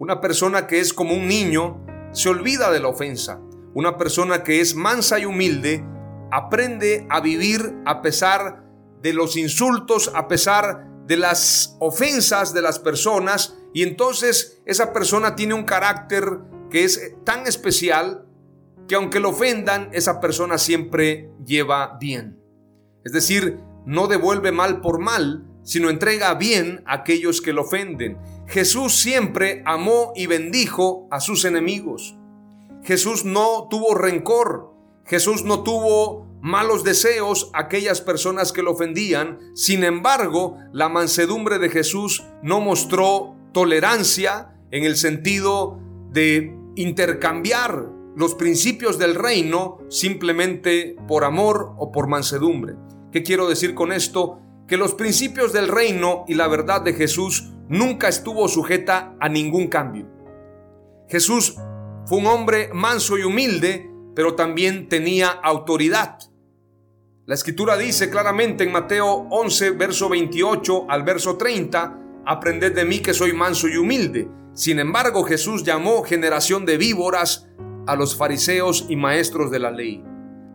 Una 0.00 0.20
persona 0.20 0.66
que 0.66 0.80
es 0.80 0.92
como 0.92 1.14
un 1.14 1.28
niño 1.28 1.86
se 2.10 2.28
olvida 2.28 2.72
de 2.72 2.80
la 2.80 2.88
ofensa. 2.88 3.40
Una 3.72 3.96
persona 3.98 4.42
que 4.42 4.60
es 4.60 4.74
mansa 4.74 5.20
y 5.20 5.26
humilde 5.26 5.84
aprende 6.32 7.06
a 7.08 7.20
vivir 7.20 7.72
a 7.86 8.02
pesar 8.02 8.64
de 9.00 9.12
los 9.12 9.36
insultos, 9.36 10.10
a 10.12 10.26
pesar 10.26 10.88
de 11.06 11.16
las 11.16 11.76
ofensas 11.78 12.52
de 12.52 12.62
las 12.62 12.80
personas 12.80 13.56
y 13.72 13.84
entonces 13.84 14.60
esa 14.66 14.92
persona 14.92 15.36
tiene 15.36 15.54
un 15.54 15.62
carácter 15.62 16.40
que 16.68 16.82
es 16.82 17.14
tan 17.24 17.46
especial 17.46 18.26
que 18.90 18.96
aunque 18.96 19.20
lo 19.20 19.28
ofendan, 19.28 19.88
esa 19.92 20.18
persona 20.18 20.58
siempre 20.58 21.30
lleva 21.46 21.96
bien. 22.00 22.40
Es 23.04 23.12
decir, 23.12 23.60
no 23.86 24.08
devuelve 24.08 24.50
mal 24.50 24.80
por 24.80 24.98
mal, 24.98 25.46
sino 25.62 25.90
entrega 25.90 26.34
bien 26.34 26.82
a 26.86 26.94
aquellos 26.94 27.40
que 27.40 27.52
lo 27.52 27.62
ofenden. 27.62 28.18
Jesús 28.48 28.96
siempre 28.96 29.62
amó 29.64 30.12
y 30.16 30.26
bendijo 30.26 31.06
a 31.12 31.20
sus 31.20 31.44
enemigos. 31.44 32.16
Jesús 32.82 33.24
no 33.24 33.68
tuvo 33.70 33.94
rencor. 33.94 34.74
Jesús 35.04 35.44
no 35.44 35.62
tuvo 35.62 36.26
malos 36.42 36.82
deseos 36.82 37.52
a 37.54 37.60
aquellas 37.60 38.00
personas 38.00 38.50
que 38.50 38.64
lo 38.64 38.72
ofendían. 38.72 39.38
Sin 39.54 39.84
embargo, 39.84 40.56
la 40.72 40.88
mansedumbre 40.88 41.60
de 41.60 41.68
Jesús 41.68 42.26
no 42.42 42.60
mostró 42.60 43.36
tolerancia 43.52 44.52
en 44.72 44.82
el 44.82 44.96
sentido 44.96 45.78
de 46.10 46.52
intercambiar 46.74 47.99
los 48.20 48.34
principios 48.34 48.98
del 48.98 49.14
reino 49.14 49.78
simplemente 49.88 50.94
por 51.08 51.24
amor 51.24 51.72
o 51.78 51.90
por 51.90 52.06
mansedumbre. 52.06 52.74
¿Qué 53.10 53.22
quiero 53.22 53.48
decir 53.48 53.74
con 53.74 53.92
esto? 53.92 54.42
Que 54.68 54.76
los 54.76 54.92
principios 54.92 55.54
del 55.54 55.68
reino 55.68 56.26
y 56.28 56.34
la 56.34 56.46
verdad 56.46 56.82
de 56.82 56.92
Jesús 56.92 57.50
nunca 57.70 58.08
estuvo 58.08 58.46
sujeta 58.46 59.16
a 59.20 59.30
ningún 59.30 59.68
cambio. 59.68 60.06
Jesús 61.08 61.56
fue 62.04 62.18
un 62.18 62.26
hombre 62.26 62.68
manso 62.74 63.16
y 63.16 63.22
humilde, 63.22 63.90
pero 64.14 64.34
también 64.34 64.90
tenía 64.90 65.30
autoridad. 65.30 66.18
La 67.24 67.34
escritura 67.34 67.78
dice 67.78 68.10
claramente 68.10 68.64
en 68.64 68.72
Mateo 68.72 69.28
11, 69.30 69.70
verso 69.70 70.10
28 70.10 70.90
al 70.90 71.04
verso 71.04 71.38
30, 71.38 71.98
aprended 72.26 72.74
de 72.74 72.84
mí 72.84 72.98
que 72.98 73.14
soy 73.14 73.32
manso 73.32 73.66
y 73.66 73.78
humilde. 73.78 74.28
Sin 74.52 74.78
embargo, 74.78 75.24
Jesús 75.24 75.64
llamó 75.64 76.02
generación 76.02 76.66
de 76.66 76.76
víboras 76.76 77.46
a 77.90 77.96
los 77.96 78.16
fariseos 78.16 78.86
y 78.88 78.94
maestros 78.94 79.50
de 79.50 79.58
la 79.58 79.72
ley. 79.72 80.04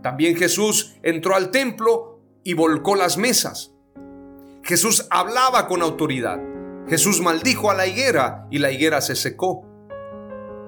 También 0.01 0.37
Jesús 0.37 0.95
entró 1.03 1.35
al 1.35 1.51
templo 1.51 2.21
y 2.45 2.53
volcó 2.53 2.95
las 2.95 3.17
mesas. 3.17 3.73
Jesús 4.63 5.05
hablaba 5.09 5.67
con 5.67 5.81
autoridad. 5.81 6.39
Jesús 6.87 7.19
maldijo 7.19 7.69
a 7.69 7.73
la 7.73 7.87
higuera 7.87 8.47
y 8.51 8.59
la 8.59 8.71
higuera 8.71 9.01
se 9.01 9.17
secó. 9.17 9.65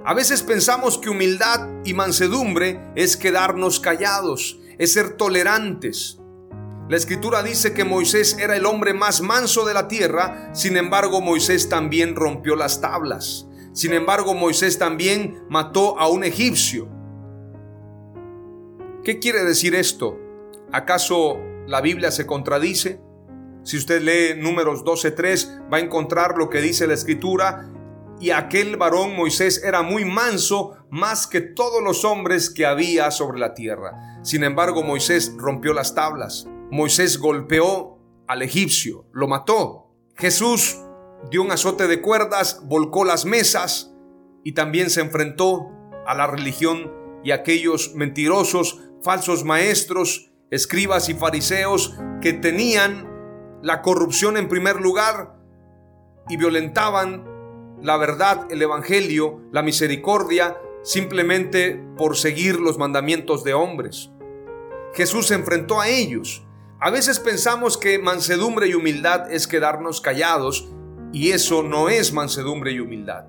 A 0.04 0.14
veces 0.14 0.44
pensamos 0.44 0.98
que 0.98 1.10
humildad 1.10 1.70
y 1.86 1.94
mansedumbre 1.94 2.82
es 2.96 3.16
quedarnos 3.16 3.80
callados, 3.80 4.60
es 4.78 4.92
ser 4.92 5.16
tolerantes. 5.16 6.20
La 6.90 6.98
escritura 6.98 7.44
dice 7.44 7.74
que 7.74 7.86
Moisés 7.86 8.38
era 8.40 8.58
el 8.58 8.66
hombre 8.66 8.94
más 8.94 9.22
manso 9.22 9.66
de 9.66 9.74
la 9.74 9.88
tierra, 9.88 10.50
sin 10.54 10.76
embargo 10.76 11.22
Moisés 11.22 11.70
también 11.70 12.16
rompió 12.16 12.58
las 12.58 12.82
tablas. 12.82 13.47
Sin 13.78 13.94
embargo 13.94 14.34
Moisés 14.34 14.80
también 14.80 15.46
mató 15.50 16.00
a 16.00 16.08
un 16.08 16.24
egipcio. 16.24 16.90
¿Qué 19.04 19.20
quiere 19.20 19.44
decir 19.44 19.76
esto? 19.76 20.18
¿Acaso 20.72 21.38
la 21.68 21.80
Biblia 21.82 22.10
se 22.10 22.26
contradice? 22.26 23.00
Si 23.62 23.78
usted 23.78 24.02
lee 24.02 24.42
números 24.42 24.84
12.3 24.84 25.72
va 25.72 25.78
a 25.78 25.82
encontrar 25.82 26.40
lo 26.40 26.50
que 26.50 26.60
dice 26.60 26.88
la 26.88 26.96
escritura 26.96 27.70
y 28.20 28.32
aquel 28.32 28.78
varón 28.78 29.16
Moisés 29.16 29.64
era 29.64 29.84
muy 29.84 30.06
manso 30.06 30.76
más 30.90 31.28
que 31.28 31.42
todos 31.42 31.84
los 31.84 32.04
hombres 32.04 32.50
que 32.50 32.66
había 32.66 33.12
sobre 33.12 33.38
la 33.38 33.54
tierra. 33.54 34.20
Sin 34.24 34.44
embargo, 34.44 34.82
Moisés 34.82 35.36
rompió 35.38 35.74
las 35.74 35.94
tablas. 35.94 36.48
Moisés 36.72 37.20
golpeó 37.20 38.00
al 38.26 38.42
egipcio, 38.42 39.06
lo 39.14 39.28
mató. 39.28 39.92
Jesús 40.16 40.80
dio 41.30 41.42
un 41.42 41.52
azote 41.52 41.88
de 41.88 42.02
cuerdas, 42.02 42.62
volcó 42.64 43.04
las 43.04 43.26
mesas 43.26 43.94
y 44.44 44.54
también 44.54 44.90
se 44.90 45.02
enfrentó 45.02 45.72
a 46.06 46.16
la 46.16 46.28
religión 46.28 46.94
y 47.24 47.32
aquellos 47.32 47.94
mentirosos, 47.96 48.80
falsos 49.04 49.44
maestros, 49.44 50.32
escribas 50.52 51.10
y 51.10 51.14
fariseos 51.14 51.96
que 52.22 52.34
tenían 52.34 53.10
la 53.62 53.82
corrupción 53.82 54.38
en 54.38 54.48
primer 54.48 54.80
lugar 54.80 55.36
y 56.30 56.38
violentaban 56.38 57.26
la 57.82 57.98
verdad, 57.98 58.48
el 58.50 58.62
Evangelio, 58.62 59.42
la 59.52 59.62
misericordia, 59.62 60.58
simplemente 60.84 61.84
por 61.98 62.18
seguir 62.18 62.60
los 62.60 62.78
mandamientos 62.78 63.44
de 63.44 63.54
hombres. 63.54 64.12
Jesús 64.94 65.28
se 65.28 65.36
enfrentó 65.36 65.80
a 65.80 65.90
ellos. 65.90 66.44
A 66.80 66.90
veces 66.90 67.20
pensamos 67.20 67.78
que 67.78 68.00
mansedumbre 68.00 68.68
y 68.68 68.74
humildad 68.74 69.32
es 69.32 69.48
quedarnos 69.48 70.02
callados 70.02 70.70
y 71.12 71.32
eso 71.32 71.64
no 71.64 71.90
es 71.90 72.14
mansedumbre 72.14 72.72
y 72.72 72.80
humildad. 72.80 73.26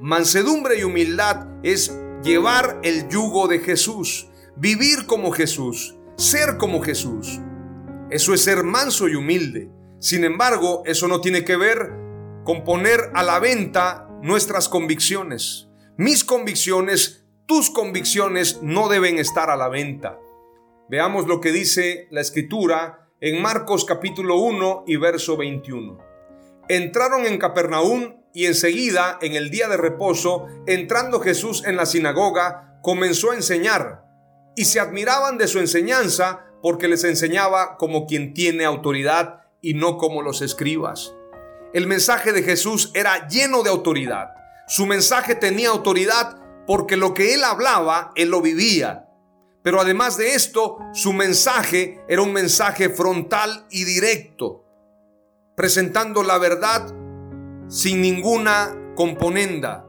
Mansedumbre 0.00 0.78
y 0.78 0.84
humildad 0.84 1.48
es 1.62 1.96
llevar 2.22 2.80
el 2.82 3.08
yugo 3.08 3.48
de 3.48 3.60
Jesús, 3.60 4.28
vivir 4.56 5.06
como 5.06 5.32
Jesús, 5.32 5.96
ser 6.16 6.56
como 6.56 6.82
Jesús. 6.82 7.40
Eso 8.10 8.34
es 8.34 8.42
ser 8.42 8.64
manso 8.64 9.08
y 9.08 9.14
humilde. 9.14 9.70
Sin 10.00 10.24
embargo, 10.24 10.82
eso 10.86 11.08
no 11.08 11.20
tiene 11.20 11.44
que 11.44 11.56
ver 11.56 11.92
con 12.44 12.64
poner 12.64 13.10
a 13.14 13.22
la 13.22 13.38
venta 13.38 14.08
nuestras 14.22 14.68
convicciones. 14.68 15.68
Mis 15.96 16.24
convicciones, 16.24 17.26
tus 17.46 17.70
convicciones 17.70 18.60
no 18.62 18.88
deben 18.88 19.18
estar 19.18 19.50
a 19.50 19.56
la 19.56 19.68
venta. 19.68 20.18
Veamos 20.88 21.26
lo 21.26 21.40
que 21.40 21.52
dice 21.52 22.08
la 22.10 22.20
escritura 22.20 23.10
en 23.20 23.42
Marcos 23.42 23.84
capítulo 23.84 24.36
1 24.36 24.84
y 24.86 24.96
verso 24.96 25.36
21. 25.36 26.07
Entraron 26.68 27.24
en 27.24 27.38
Capernaum 27.38 28.22
y 28.34 28.46
enseguida, 28.46 29.18
en 29.22 29.34
el 29.34 29.50
día 29.50 29.68
de 29.68 29.76
reposo, 29.76 30.46
entrando 30.66 31.20
Jesús 31.20 31.64
en 31.66 31.76
la 31.76 31.86
sinagoga, 31.86 32.78
comenzó 32.82 33.30
a 33.30 33.34
enseñar. 33.34 34.04
Y 34.54 34.66
se 34.66 34.80
admiraban 34.80 35.38
de 35.38 35.48
su 35.48 35.58
enseñanza 35.58 36.44
porque 36.62 36.88
les 36.88 37.04
enseñaba 37.04 37.76
como 37.78 38.06
quien 38.06 38.34
tiene 38.34 38.64
autoridad 38.64 39.42
y 39.62 39.74
no 39.74 39.96
como 39.96 40.22
los 40.22 40.42
escribas. 40.42 41.14
El 41.72 41.86
mensaje 41.86 42.32
de 42.32 42.42
Jesús 42.42 42.90
era 42.94 43.28
lleno 43.28 43.62
de 43.62 43.70
autoridad. 43.70 44.28
Su 44.66 44.86
mensaje 44.86 45.34
tenía 45.34 45.70
autoridad 45.70 46.38
porque 46.66 46.96
lo 46.96 47.14
que 47.14 47.34
él 47.34 47.44
hablaba, 47.44 48.12
él 48.14 48.28
lo 48.28 48.42
vivía. 48.42 49.08
Pero 49.62 49.80
además 49.80 50.16
de 50.16 50.34
esto, 50.34 50.78
su 50.92 51.12
mensaje 51.12 52.00
era 52.08 52.22
un 52.22 52.32
mensaje 52.32 52.90
frontal 52.90 53.66
y 53.70 53.84
directo, 53.84 54.64
presentando 55.58 56.22
la 56.22 56.38
verdad 56.38 56.94
sin 57.66 58.00
ninguna 58.00 58.92
componenda. 58.94 59.88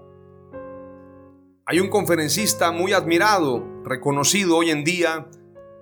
Hay 1.63 1.79
un 1.79 1.89
conferencista 1.89 2.71
muy 2.71 2.91
admirado, 2.91 3.63
reconocido 3.85 4.57
hoy 4.57 4.71
en 4.71 4.83
día 4.83 5.27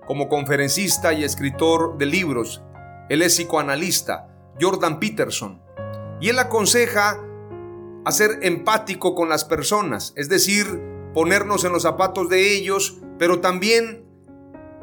como 0.06 0.28
conferencista 0.28 1.14
y 1.14 1.24
escritor 1.24 1.96
de 1.96 2.04
libros. 2.04 2.62
Él 3.08 3.22
es 3.22 3.32
psicoanalista, 3.32 4.28
Jordan 4.60 5.00
Peterson. 5.00 5.62
Y 6.20 6.28
él 6.28 6.38
aconseja 6.38 7.18
a 8.04 8.12
ser 8.12 8.40
empático 8.42 9.14
con 9.14 9.30
las 9.30 9.46
personas, 9.46 10.12
es 10.16 10.28
decir, 10.28 10.66
ponernos 11.14 11.64
en 11.64 11.72
los 11.72 11.84
zapatos 11.84 12.28
de 12.28 12.54
ellos, 12.54 12.98
pero 13.18 13.40
también 13.40 14.04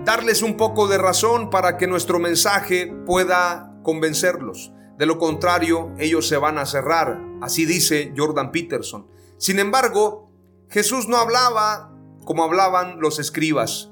darles 0.04 0.42
un 0.42 0.58
poco 0.58 0.88
de 0.88 0.98
razón 0.98 1.52
para 1.52 1.78
que 1.78 1.86
nuestro 1.86 2.18
mensaje 2.18 2.92
pueda 3.06 3.72
convencerlos. 3.84 4.72
De 4.98 5.06
lo 5.06 5.18
contrario, 5.18 5.92
ellos 6.00 6.28
se 6.28 6.38
van 6.38 6.58
a 6.58 6.66
cerrar. 6.66 7.22
Así 7.42 7.66
dice 7.66 8.14
Jordan 8.16 8.52
Peterson. 8.52 9.08
Sin 9.38 9.60
embargo, 9.60 10.32
Jesús 10.70 11.08
no 11.08 11.18
hablaba 11.18 11.92
como 12.26 12.44
hablaban 12.44 13.00
los 13.00 13.20
escribas, 13.20 13.92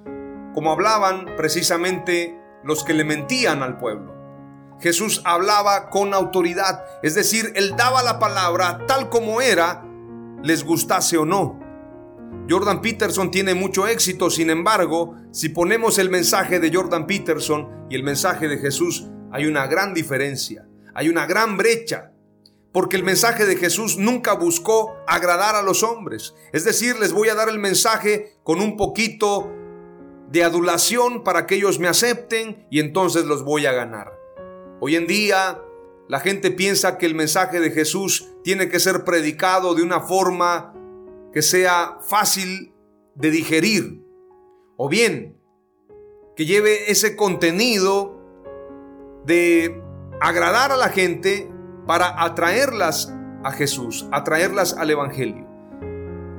como 0.54 0.72
hablaban 0.72 1.36
precisamente 1.38 2.38
los 2.64 2.84
que 2.84 2.94
le 2.94 3.04
mentían 3.04 3.62
al 3.64 3.78
pueblo. 3.78 4.14
Jesús 4.80 5.22
hablaba 5.24 5.90
con 5.90 6.14
autoridad, 6.14 6.84
es 7.04 7.16
decir, 7.16 7.54
él 7.56 7.76
daba 7.78 8.04
la 8.04 8.20
palabra 8.20 8.86
tal 8.88 9.10
como 9.10 9.40
era, 9.40 9.86
les 10.42 10.66
gustase 10.66 11.18
o 11.18 11.26
no. 11.26 11.60
Jordan 12.50 12.82
Peterson 12.82 13.32
tiene 13.32 13.54
mucho 13.54 13.88
éxito, 13.88 14.30
sin 14.30 14.50
embargo, 14.50 15.16
si 15.32 15.50
ponemos 15.50 16.00
el 16.00 16.10
mensaje 16.10 16.60
de 16.60 16.74
Jordan 16.74 17.08
Peterson 17.08 17.88
y 17.90 17.96
el 17.96 18.04
mensaje 18.04 18.48
de 18.48 18.58
Jesús, 18.58 19.08
hay 19.32 19.46
una 19.46 19.68
gran 19.68 19.94
diferencia. 19.94 20.68
Hay 20.94 21.10
una 21.10 21.26
gran 21.26 21.58
brecha. 21.58 22.12
Porque 22.72 22.96
el 22.96 23.04
mensaje 23.04 23.46
de 23.46 23.56
Jesús 23.56 23.98
nunca 23.98 24.34
buscó 24.34 24.98
agradar 25.08 25.56
a 25.56 25.62
los 25.62 25.84
hombres. 25.84 26.34
Es 26.54 26.66
decir, 26.66 26.98
les 26.98 27.14
voy 27.14 27.30
a 27.30 27.36
dar 27.36 27.48
el 27.48 27.60
mensaje 27.60 28.34
con 28.44 28.60
un 28.60 28.78
poquito 28.78 29.52
de 30.30 30.44
adulación 30.44 31.24
para 31.24 31.46
que 31.46 31.56
ellos 31.56 31.78
me 31.78 31.88
acepten 31.88 32.66
y 32.72 32.80
entonces 32.80 33.26
los 33.26 33.44
voy 33.44 33.68
a 33.68 33.74
ganar. 33.74 34.12
Hoy 34.80 34.96
en 34.96 35.06
día 35.06 35.62
la 36.10 36.20
gente 36.20 36.50
piensa 36.50 36.98
que 36.98 37.06
el 37.06 37.14
mensaje 37.14 37.60
de 37.60 37.70
Jesús 37.70 38.28
tiene 38.44 38.68
que 38.70 38.80
ser 38.80 39.04
predicado 39.04 39.76
de 39.76 39.84
una 39.84 40.02
forma 40.02 40.74
que 41.32 41.44
sea 41.44 42.00
fácil 42.02 42.74
de 43.14 43.30
digerir. 43.30 44.04
O 44.76 44.90
bien, 44.90 45.38
que 46.36 46.48
lleve 46.48 46.92
ese 46.92 47.16
contenido 47.16 48.20
de 49.26 49.82
agradar 50.22 50.72
a 50.72 50.78
la 50.78 50.90
gente 50.90 51.52
para 51.86 52.24
atraerlas 52.24 53.14
a 53.44 53.52
Jesús, 53.52 54.08
atraerlas 54.12 54.74
al 54.74 54.90
Evangelio. 54.90 55.48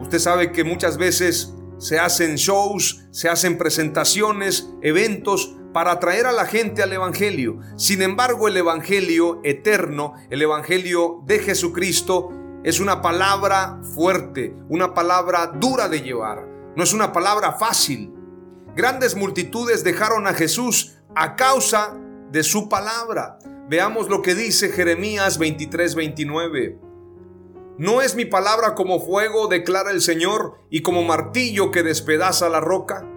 Usted 0.01 0.19
sabe 0.19 0.53
que 0.53 0.65
muchas 0.65 0.97
veces 0.97 1.55
se 1.79 1.99
hacen 1.99 2.37
shows, 2.37 3.07
se 3.11 3.29
hacen 3.29 3.59
presentaciones, 3.59 4.69
eventos 4.83 5.57
para 5.73 5.93
atraer 5.93 6.27
a 6.27 6.33
la 6.33 6.47
gente 6.47 6.83
al 6.83 6.93
Evangelio. 6.93 7.59
Sin 7.77 8.01
embargo, 8.01 8.49
el 8.49 8.57
Evangelio 8.57 9.41
eterno, 9.45 10.15
el 10.31 10.41
Evangelio 10.41 11.23
de 11.27 11.41
Jesucristo, 11.41 12.31
es 12.63 12.81
una 12.81 13.03
palabra 13.03 13.81
fuerte, 13.95 14.57
una 14.69 14.95
palabra 14.95 15.49
dura 15.49 15.89
de 15.89 16.01
llevar. 16.01 16.47
No 16.77 16.83
es 16.83 16.95
una 16.95 17.13
palabra 17.13 17.53
fácil. 17.53 18.15
Grandes 18.75 19.15
multitudes 19.15 19.85
dejaron 19.85 20.27
a 20.27 20.33
Jesús 20.33 20.97
a 21.15 21.37
causa 21.37 21.95
de 22.31 22.43
su 22.43 22.69
palabra. 22.69 23.39
Veamos 23.67 24.11
lo 24.11 24.21
que 24.21 24.35
dice 24.35 24.69
Jeremías 24.69 25.39
23, 25.39 25.95
29. 25.95 26.79
¿No 27.79 28.03
es 28.03 28.15
mi 28.15 28.27
palabra 28.27 28.75
como 28.75 29.01
fuego, 29.01 29.49
declara 29.49 29.91
el 29.91 30.03
Señor, 30.03 30.61
y 30.69 30.83
como 30.83 31.03
martillo 31.03 31.71
que 31.71 31.83
despedaza 31.83 32.51
la 32.51 32.61
roca? 32.61 33.09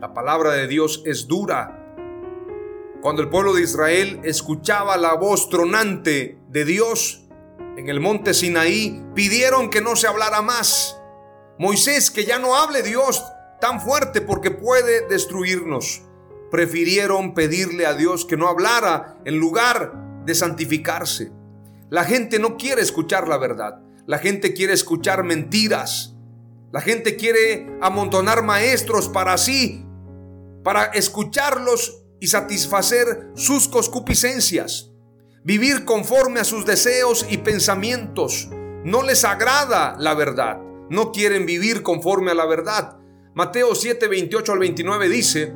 La 0.00 0.14
palabra 0.14 0.52
de 0.52 0.68
Dios 0.68 1.02
es 1.04 1.26
dura. 1.26 1.76
Cuando 3.02 3.22
el 3.22 3.28
pueblo 3.28 3.52
de 3.52 3.62
Israel 3.62 4.20
escuchaba 4.22 4.96
la 4.96 5.14
voz 5.14 5.48
tronante 5.48 6.38
de 6.48 6.64
Dios 6.64 7.26
en 7.76 7.88
el 7.88 7.98
monte 7.98 8.34
Sinaí, 8.34 9.04
pidieron 9.16 9.68
que 9.68 9.80
no 9.80 9.96
se 9.96 10.06
hablara 10.06 10.42
más. 10.42 10.96
Moisés, 11.58 12.12
que 12.12 12.24
ya 12.24 12.38
no 12.38 12.54
hable 12.54 12.84
Dios 12.84 13.24
tan 13.60 13.80
fuerte 13.80 14.20
porque 14.20 14.52
puede 14.52 15.08
destruirnos 15.08 16.02
prefirieron 16.50 17.34
pedirle 17.34 17.86
a 17.86 17.94
Dios 17.94 18.24
que 18.24 18.36
no 18.36 18.48
hablara 18.48 19.18
en 19.24 19.38
lugar 19.38 20.22
de 20.24 20.34
santificarse. 20.34 21.32
La 21.88 22.04
gente 22.04 22.38
no 22.38 22.56
quiere 22.56 22.82
escuchar 22.82 23.28
la 23.28 23.38
verdad. 23.38 23.80
La 24.06 24.18
gente 24.18 24.52
quiere 24.54 24.72
escuchar 24.72 25.24
mentiras. 25.24 26.16
La 26.72 26.80
gente 26.80 27.16
quiere 27.16 27.66
amontonar 27.80 28.44
maestros 28.44 29.08
para 29.08 29.36
sí, 29.38 29.84
para 30.62 30.84
escucharlos 30.84 32.04
y 32.20 32.28
satisfacer 32.28 33.30
sus 33.34 33.66
concupiscencias. 33.66 34.92
Vivir 35.42 35.84
conforme 35.84 36.38
a 36.38 36.44
sus 36.44 36.66
deseos 36.66 37.26
y 37.28 37.38
pensamientos. 37.38 38.48
No 38.84 39.02
les 39.02 39.24
agrada 39.24 39.96
la 39.98 40.14
verdad. 40.14 40.60
No 40.90 41.12
quieren 41.12 41.46
vivir 41.46 41.82
conforme 41.82 42.30
a 42.30 42.34
la 42.34 42.46
verdad. 42.46 42.98
Mateo 43.34 43.74
7, 43.74 44.06
28 44.06 44.52
al 44.52 44.58
29 44.58 45.08
dice, 45.08 45.54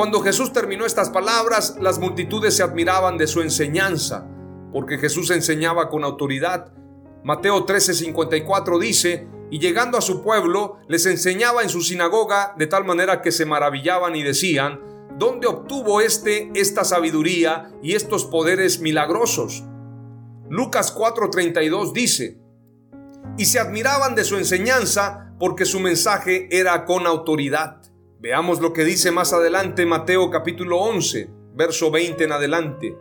cuando 0.00 0.22
Jesús 0.22 0.50
terminó 0.54 0.86
estas 0.86 1.10
palabras, 1.10 1.76
las 1.78 1.98
multitudes 1.98 2.56
se 2.56 2.62
admiraban 2.62 3.18
de 3.18 3.26
su 3.26 3.42
enseñanza, 3.42 4.26
porque 4.72 4.96
Jesús 4.96 5.30
enseñaba 5.30 5.90
con 5.90 6.04
autoridad. 6.04 6.72
Mateo 7.22 7.66
13:54 7.66 8.78
dice, 8.78 9.28
y 9.50 9.58
llegando 9.58 9.98
a 9.98 10.00
su 10.00 10.22
pueblo, 10.22 10.78
les 10.88 11.04
enseñaba 11.04 11.62
en 11.62 11.68
su 11.68 11.82
sinagoga 11.82 12.54
de 12.56 12.66
tal 12.66 12.86
manera 12.86 13.20
que 13.20 13.30
se 13.30 13.44
maravillaban 13.44 14.16
y 14.16 14.22
decían, 14.22 14.80
¿dónde 15.18 15.46
obtuvo 15.46 16.00
éste 16.00 16.50
esta 16.54 16.84
sabiduría 16.84 17.70
y 17.82 17.94
estos 17.94 18.24
poderes 18.24 18.80
milagrosos? 18.80 19.64
Lucas 20.48 20.96
4:32 20.96 21.92
dice, 21.92 22.40
y 23.36 23.44
se 23.44 23.58
admiraban 23.58 24.14
de 24.14 24.24
su 24.24 24.38
enseñanza 24.38 25.34
porque 25.38 25.66
su 25.66 25.78
mensaje 25.78 26.48
era 26.50 26.86
con 26.86 27.06
autoridad. 27.06 27.79
Veamos 28.22 28.60
lo 28.60 28.74
que 28.74 28.84
dice 28.84 29.12
más 29.12 29.32
adelante 29.32 29.86
Mateo 29.86 30.28
capítulo 30.28 30.76
11, 30.76 31.30
verso 31.54 31.90
20 31.90 32.22
en 32.22 32.32
adelante. 32.32 32.98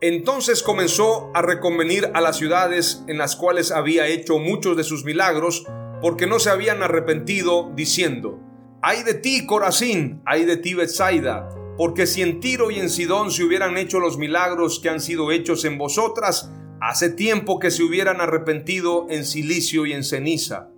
Entonces 0.00 0.64
comenzó 0.64 1.30
a 1.32 1.42
reconvenir 1.42 2.10
a 2.12 2.20
las 2.20 2.36
ciudades 2.36 3.04
en 3.06 3.18
las 3.18 3.36
cuales 3.36 3.70
había 3.70 4.08
hecho 4.08 4.40
muchos 4.40 4.76
de 4.76 4.82
sus 4.82 5.04
milagros, 5.04 5.64
porque 6.02 6.26
no 6.26 6.40
se 6.40 6.50
habían 6.50 6.82
arrepentido, 6.82 7.70
diciendo, 7.76 8.40
Ay 8.82 9.04
de 9.04 9.14
ti, 9.14 9.46
Corazín, 9.46 10.22
ay 10.26 10.44
de 10.44 10.56
ti, 10.56 10.74
Bethsaida, 10.74 11.48
porque 11.76 12.08
si 12.08 12.22
en 12.22 12.40
Tiro 12.40 12.72
y 12.72 12.80
en 12.80 12.90
Sidón 12.90 13.30
se 13.30 13.44
hubieran 13.44 13.76
hecho 13.76 14.00
los 14.00 14.18
milagros 14.18 14.80
que 14.80 14.88
han 14.88 15.00
sido 15.00 15.30
hechos 15.30 15.64
en 15.64 15.78
vosotras, 15.78 16.50
hace 16.80 17.10
tiempo 17.10 17.60
que 17.60 17.70
se 17.70 17.84
hubieran 17.84 18.20
arrepentido 18.20 19.06
en 19.08 19.24
silicio 19.24 19.86
y 19.86 19.92
en 19.92 20.02
ceniza. 20.02 20.68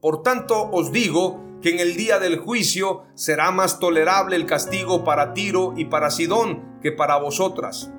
Por 0.00 0.22
tanto 0.22 0.70
os 0.72 0.92
digo 0.92 1.51
que 1.62 1.70
en 1.70 1.80
el 1.80 1.96
día 1.96 2.18
del 2.18 2.38
juicio 2.38 3.04
será 3.14 3.50
más 3.50 3.78
tolerable 3.78 4.36
el 4.36 4.46
castigo 4.46 5.04
para 5.04 5.32
Tiro 5.32 5.74
y 5.76 5.86
para 5.86 6.10
Sidón 6.10 6.78
que 6.82 6.92
para 6.92 7.16
vosotras. 7.16 7.90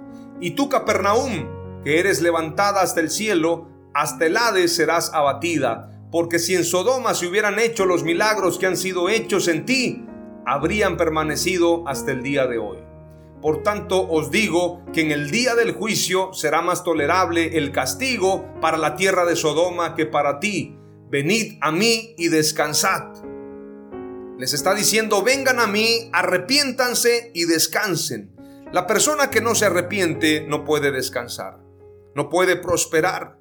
Y 0.42 0.52
tú, 0.52 0.70
Capernaum, 0.70 1.82
que 1.84 2.00
eres 2.00 2.22
levantada 2.22 2.82
hasta 2.82 3.00
el 3.00 3.10
cielo, 3.10 3.70
hasta 3.94 4.26
el 4.26 4.38
Hades 4.38 4.76
serás 4.76 5.14
abatida, 5.14 5.90
porque 6.12 6.40
si 6.40 6.56
en 6.56 6.66
Sodoma 6.66 7.14
se 7.14 7.28
hubieran 7.28 7.58
hecho 7.60 7.86
los 7.86 8.04
milagros 8.04 8.60
que 8.60 8.68
han 8.68 8.78
sido 8.78 9.10
hechos 9.10 9.48
en 9.48 9.66
ti, 9.66 10.06
habrían 10.46 10.98
permanecido 10.98 11.88
hasta 11.88 12.12
el 12.12 12.22
día 12.22 12.46
de 12.48 12.58
hoy. 12.58 12.78
Por 13.42 13.62
tanto 13.62 14.10
os 14.10 14.32
digo 14.32 14.82
que 14.94 15.02
en 15.02 15.12
el 15.12 15.30
día 15.30 15.56
del 15.56 15.74
juicio 15.74 16.34
será 16.34 16.62
más 16.62 16.84
tolerable 16.84 17.58
el 17.58 17.72
castigo 17.72 18.46
para 18.62 18.78
la 18.78 18.96
tierra 18.96 19.26
de 19.26 19.36
Sodoma 19.36 19.96
que 19.96 20.06
para 20.06 20.40
ti. 20.40 20.78
Venid 21.10 21.58
a 21.62 21.72
mí 21.72 22.16
y 22.18 22.30
descansad. 22.30 23.23
Les 24.38 24.54
está 24.54 24.74
diciendo, 24.74 25.24
vengan 25.24 25.60
a 25.60 25.68
mí, 25.68 26.10
arrepiéntanse 26.12 27.32
y 27.34 27.46
descansen. 27.46 28.36
La 28.72 28.88
persona 28.88 29.30
que 29.30 29.42
no 29.42 29.54
se 29.54 29.66
arrepiente 29.66 30.46
no 30.48 30.64
puede 30.64 30.92
descansar, 30.92 31.60
no 32.16 32.30
puede 32.30 32.56
prosperar. 32.56 33.38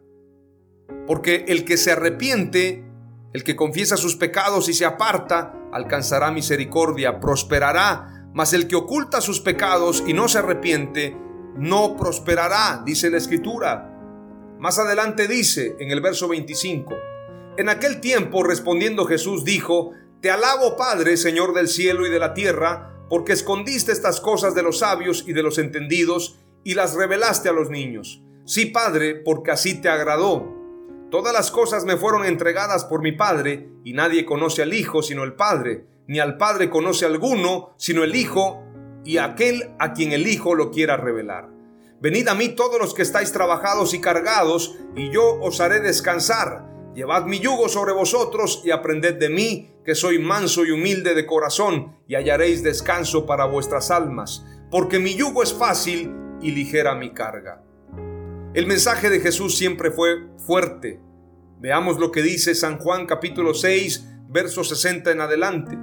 Porque 1.06 1.46
el 1.48 1.64
que 1.64 1.78
se 1.78 1.92
arrepiente, 1.92 2.84
el 3.32 3.42
que 3.42 3.56
confiesa 3.56 3.96
sus 3.96 4.16
pecados 4.16 4.68
y 4.68 4.74
se 4.74 4.84
aparta, 4.84 5.54
alcanzará 5.72 6.30
misericordia, 6.30 7.18
prosperará. 7.18 8.28
Mas 8.34 8.52
el 8.52 8.68
que 8.68 8.76
oculta 8.76 9.22
sus 9.22 9.40
pecados 9.40 10.04
y 10.06 10.12
no 10.12 10.28
se 10.28 10.38
arrepiente, 10.38 11.16
no 11.56 11.96
prosperará, 11.96 12.82
dice 12.84 13.10
la 13.10 13.16
escritura. 13.16 13.88
Más 14.58 14.78
adelante 14.78 15.26
dice 15.26 15.76
en 15.80 15.90
el 15.90 16.02
verso 16.02 16.28
25, 16.28 16.94
en 17.56 17.68
aquel 17.68 18.00
tiempo 18.00 18.42
respondiendo 18.42 19.06
Jesús 19.06 19.44
dijo, 19.44 19.92
Te 20.22 20.30
alabo, 20.30 20.76
Padre, 20.76 21.16
Señor 21.16 21.52
del 21.52 21.66
cielo 21.66 22.06
y 22.06 22.10
de 22.10 22.20
la 22.20 22.32
tierra, 22.32 22.94
porque 23.08 23.32
escondiste 23.32 23.90
estas 23.90 24.20
cosas 24.20 24.54
de 24.54 24.62
los 24.62 24.78
sabios 24.78 25.24
y 25.26 25.32
de 25.32 25.42
los 25.42 25.58
entendidos 25.58 26.38
y 26.62 26.74
las 26.74 26.94
revelaste 26.94 27.48
a 27.48 27.52
los 27.52 27.70
niños. 27.70 28.22
Sí, 28.44 28.66
Padre, 28.66 29.16
porque 29.16 29.50
así 29.50 29.80
te 29.80 29.88
agradó. 29.88 30.48
Todas 31.10 31.32
las 31.32 31.50
cosas 31.50 31.84
me 31.84 31.96
fueron 31.96 32.24
entregadas 32.24 32.84
por 32.84 33.02
mi 33.02 33.10
Padre, 33.10 33.68
y 33.82 33.94
nadie 33.94 34.24
conoce 34.24 34.62
al 34.62 34.74
Hijo 34.74 35.02
sino 35.02 35.24
el 35.24 35.32
Padre, 35.32 35.86
ni 36.06 36.20
al 36.20 36.36
Padre 36.36 36.70
conoce 36.70 37.04
alguno 37.04 37.74
sino 37.76 38.04
el 38.04 38.14
Hijo, 38.14 38.62
y 39.04 39.18
aquel 39.18 39.74
a 39.80 39.92
quien 39.92 40.12
el 40.12 40.28
Hijo 40.28 40.54
lo 40.54 40.70
quiera 40.70 40.96
revelar. 40.96 41.48
Venid 42.00 42.28
a 42.28 42.36
mí 42.36 42.50
todos 42.50 42.78
los 42.78 42.94
que 42.94 43.02
estáis 43.02 43.32
trabajados 43.32 43.92
y 43.92 44.00
cargados, 44.00 44.76
y 44.94 45.10
yo 45.10 45.40
os 45.40 45.60
haré 45.60 45.80
descansar. 45.80 46.71
Llevad 46.94 47.24
mi 47.24 47.40
yugo 47.40 47.68
sobre 47.68 47.92
vosotros 47.92 48.62
y 48.64 48.70
aprended 48.70 49.14
de 49.14 49.30
mí, 49.30 49.70
que 49.84 49.94
soy 49.94 50.18
manso 50.18 50.64
y 50.64 50.70
humilde 50.70 51.14
de 51.14 51.26
corazón, 51.26 51.96
y 52.06 52.14
hallaréis 52.14 52.62
descanso 52.62 53.26
para 53.26 53.46
vuestras 53.46 53.90
almas, 53.90 54.44
porque 54.70 54.98
mi 54.98 55.14
yugo 55.14 55.42
es 55.42 55.54
fácil 55.54 56.12
y 56.40 56.50
ligera 56.50 56.94
mi 56.94 57.12
carga. 57.12 57.62
El 58.54 58.66
mensaje 58.66 59.08
de 59.08 59.20
Jesús 59.20 59.56
siempre 59.56 59.90
fue 59.90 60.28
fuerte. 60.46 61.00
Veamos 61.60 61.98
lo 61.98 62.10
que 62.10 62.22
dice 62.22 62.54
San 62.54 62.78
Juan 62.78 63.06
capítulo 63.06 63.54
6, 63.54 64.08
verso 64.28 64.62
60 64.62 65.10
en 65.10 65.20
adelante. 65.20 65.78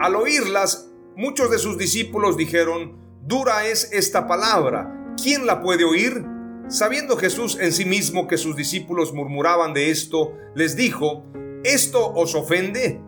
Al 0.00 0.16
oírlas, 0.16 0.90
muchos 1.14 1.50
de 1.50 1.58
sus 1.58 1.78
discípulos 1.78 2.36
dijeron, 2.36 2.98
dura 3.22 3.66
es 3.66 3.92
esta 3.92 4.26
palabra 4.26 4.96
¿quién 5.22 5.46
la 5.46 5.60
puede 5.62 5.84
oír? 5.84 6.24
Sabiendo 6.70 7.16
Jesús 7.16 7.58
en 7.60 7.72
sí 7.72 7.84
mismo 7.84 8.28
que 8.28 8.38
sus 8.38 8.54
discípulos 8.54 9.12
murmuraban 9.12 9.74
de 9.74 9.90
esto, 9.90 10.34
les 10.54 10.76
dijo, 10.76 11.26
¿esto 11.64 12.12
os 12.14 12.36
ofende? 12.36 13.02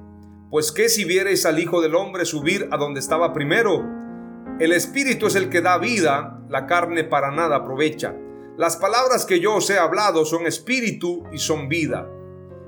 Pues 0.50 0.72
qué 0.72 0.88
si 0.88 1.04
viereis 1.04 1.46
al 1.46 1.60
Hijo 1.60 1.80
del 1.80 1.94
Hombre 1.94 2.24
subir 2.24 2.68
a 2.72 2.76
donde 2.76 2.98
estaba 2.98 3.32
primero. 3.32 3.84
El 4.58 4.72
Espíritu 4.72 5.28
es 5.28 5.36
el 5.36 5.48
que 5.48 5.60
da 5.60 5.78
vida, 5.78 6.42
la 6.48 6.66
carne 6.66 7.04
para 7.04 7.30
nada 7.30 7.58
aprovecha. 7.58 8.16
Las 8.58 8.76
palabras 8.76 9.26
que 9.26 9.38
yo 9.38 9.54
os 9.54 9.70
he 9.70 9.78
hablado 9.78 10.24
son 10.24 10.48
espíritu 10.48 11.22
y 11.32 11.38
son 11.38 11.68
vida. 11.68 12.10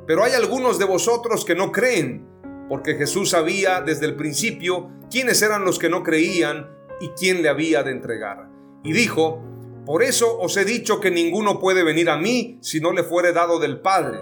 Pero 0.07 0.23
hay 0.23 0.35
algunos 0.35 0.79
de 0.79 0.85
vosotros 0.85 1.45
que 1.45 1.57
no 1.57 1.73
creen, 1.73 2.25
porque 2.69 2.95
Jesús 2.95 3.31
sabía 3.31 3.81
desde 3.81 4.07
el 4.07 4.15
principio 4.15 4.91
quiénes 5.11 5.43
eran 5.43 5.65
los 5.65 5.81
que 5.81 5.91
no 5.91 6.05
creían 6.05 6.71
y 7.01 7.09
quién 7.19 7.43
le 7.43 7.49
había 7.49 7.83
de 7.83 7.91
entregar 7.91 8.55
y 8.85 8.93
dijo, 8.93 9.43
Por 9.85 10.03
eso 10.03 10.39
os 10.39 10.57
he 10.57 10.65
dicho 10.65 11.01
que 11.01 11.11
ninguno 11.11 11.61
puede 11.61 11.85
venir 11.85 12.09
a 12.09 12.17
mí 12.17 12.59
si 12.63 12.81
no 12.81 12.93
le 12.93 13.05
fuere 13.05 13.33
dado 13.33 13.59
del 13.59 13.81
Padre. 13.81 14.21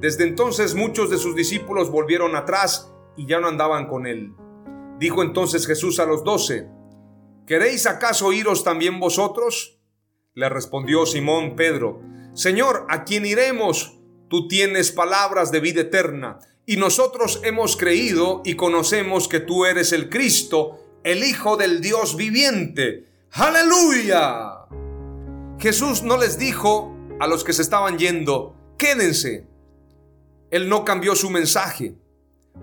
Desde 0.00 0.24
entonces 0.24 0.74
muchos 0.74 1.10
de 1.10 1.18
sus 1.18 1.34
discípulos 1.34 1.90
volvieron 1.90 2.34
atrás 2.34 2.92
y 3.16 3.26
ya 3.26 3.40
no 3.40 3.48
andaban 3.48 3.88
con 3.88 4.06
él. 4.06 4.32
Dijo 4.98 5.22
entonces 5.22 5.66
Jesús 5.66 6.00
a 6.00 6.06
los 6.06 6.24
doce, 6.24 6.68
¿Queréis 7.46 7.86
acaso 7.86 8.32
iros 8.32 8.64
también 8.64 8.98
vosotros? 8.98 9.78
Le 10.34 10.48
respondió 10.48 11.06
Simón 11.06 11.54
Pedro, 11.56 12.02
Señor, 12.34 12.86
¿a 12.88 13.04
quién 13.04 13.24
iremos? 13.24 13.98
Tú 14.28 14.48
tienes 14.48 14.90
palabras 14.92 15.52
de 15.52 15.60
vida 15.60 15.82
eterna, 15.82 16.40
y 16.66 16.76
nosotros 16.76 17.40
hemos 17.44 17.76
creído 17.76 18.42
y 18.44 18.54
conocemos 18.54 19.28
que 19.28 19.40
tú 19.40 19.64
eres 19.64 19.92
el 19.92 20.10
Cristo, 20.10 20.80
el 21.04 21.22
Hijo 21.22 21.56
del 21.56 21.80
Dios 21.80 22.16
viviente. 22.16 23.04
Aleluya. 23.30 24.66
Jesús 25.58 26.02
no 26.02 26.18
les 26.18 26.38
dijo 26.38 26.94
a 27.18 27.26
los 27.26 27.44
que 27.44 27.52
se 27.52 27.62
estaban 27.62 27.98
yendo, 27.98 28.54
quédense. 28.76 29.46
Él 30.50 30.68
no 30.68 30.84
cambió 30.84 31.14
su 31.16 31.30
mensaje. 31.30 31.96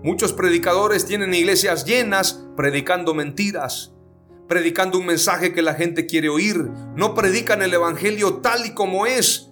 Muchos 0.02 0.32
predicadores 0.32 1.06
tienen 1.06 1.34
iglesias 1.34 1.84
llenas 1.84 2.44
predicando 2.56 3.14
mentiras, 3.14 3.92
predicando 4.48 4.98
un 4.98 5.06
mensaje 5.06 5.52
que 5.52 5.62
la 5.62 5.74
gente 5.74 6.06
quiere 6.06 6.28
oír. 6.28 6.70
No 6.94 7.14
predican 7.14 7.62
el 7.62 7.74
Evangelio 7.74 8.38
tal 8.38 8.66
y 8.66 8.74
como 8.74 9.06
es, 9.06 9.50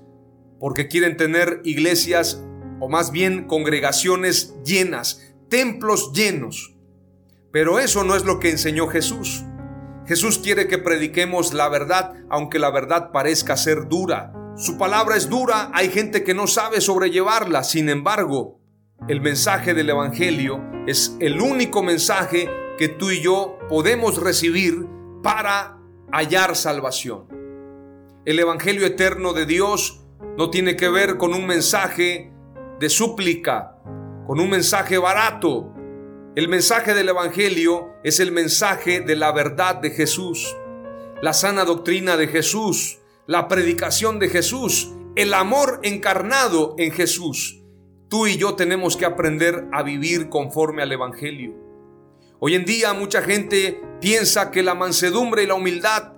porque 0.61 0.89
quieren 0.89 1.17
tener 1.17 1.61
iglesias 1.65 2.43
o 2.81 2.89
más 2.89 3.11
bien 3.13 3.47
congregaciones 3.47 4.55
llenas, 4.65 5.35
templos 5.49 6.13
llenos. 6.13 6.75
Pero 7.53 7.79
eso 7.79 8.03
no 8.05 8.17
es 8.17 8.25
lo 8.25 8.41
que 8.41 8.51
enseñó 8.51 8.89
Jesús. 8.89 9.45
Jesús 10.07 10.39
quiere 10.39 10.67
que 10.67 10.79
prediquemos 10.79 11.55
la 11.55 11.69
verdad, 11.69 12.15
aunque 12.29 12.59
la 12.59 12.71
verdad 12.71 13.13
parezca 13.13 13.57
ser 13.57 13.89
dura. 13.89 14.33
Su 14.57 14.77
palabra 14.77 15.17
es 15.17 15.29
dura, 15.29 15.71
hay 15.73 15.91
gente 15.91 16.25
que 16.25 16.35
no 16.35 16.47
sabe 16.47 16.81
sobrellevarla. 16.81 17.65
Sin 17.65 17.89
embargo, 17.89 18.61
el 19.09 19.21
mensaje 19.21 19.75
del 19.75 19.91
Evangelio 19.91 20.61
es 20.87 21.17
el 21.21 21.41
único 21.41 21.83
mensaje 21.83 22.51
que 22.79 22.89
tú 22.89 23.11
y 23.11 23.23
yo 23.23 23.59
podemos 23.69 24.21
recibir 24.21 24.87
para 25.23 25.79
hallar 26.13 26.57
salvación. 26.57 27.29
El 28.25 28.39
Evangelio 28.39 28.87
eterno 28.87 29.33
de 29.33 29.47
Dios 29.47 30.05
no 30.37 30.51
tiene 30.51 30.77
que 30.77 30.89
ver 30.89 31.17
con 31.17 31.35
un 31.35 31.47
mensaje 31.47 32.33
de 32.79 32.89
súplica, 32.89 33.79
con 34.27 34.41
un 34.41 34.51
mensaje 34.51 34.99
barato, 34.99 35.72
el 36.35 36.49
mensaje 36.49 36.95
del 36.95 37.11
Evangelio 37.11 37.91
es 38.03 38.19
el 38.19 38.33
mensaje 38.33 39.03
de 39.03 39.17
la 39.17 39.33
verdad 39.33 39.75
de 39.77 39.91
Jesús, 39.91 40.57
la 41.21 41.35
sana 41.35 41.67
doctrina 41.67 42.17
de 42.17 42.27
Jesús, 42.27 43.01
la 43.27 43.49
predicación 43.49 44.19
de 44.19 44.31
Jesús, 44.31 44.93
el 45.15 45.35
amor 45.35 45.81
encarnado 45.83 46.75
en 46.79 46.91
Jesús. 46.91 47.63
Tú 48.09 48.27
y 48.27 48.39
yo 48.39 48.55
tenemos 48.55 48.97
que 48.97 49.05
aprender 49.05 49.67
a 49.73 49.83
vivir 49.83 50.31
conforme 50.31 50.83
al 50.83 50.93
Evangelio. 50.93 51.53
Hoy 52.41 52.55
en 52.55 52.65
día 52.65 52.95
mucha 52.95 53.21
gente 53.21 53.83
piensa 54.01 54.51
que 54.51 54.63
la 54.63 54.75
mansedumbre 54.75 55.43
y 55.43 55.47
la 55.47 55.55
humildad 55.55 56.15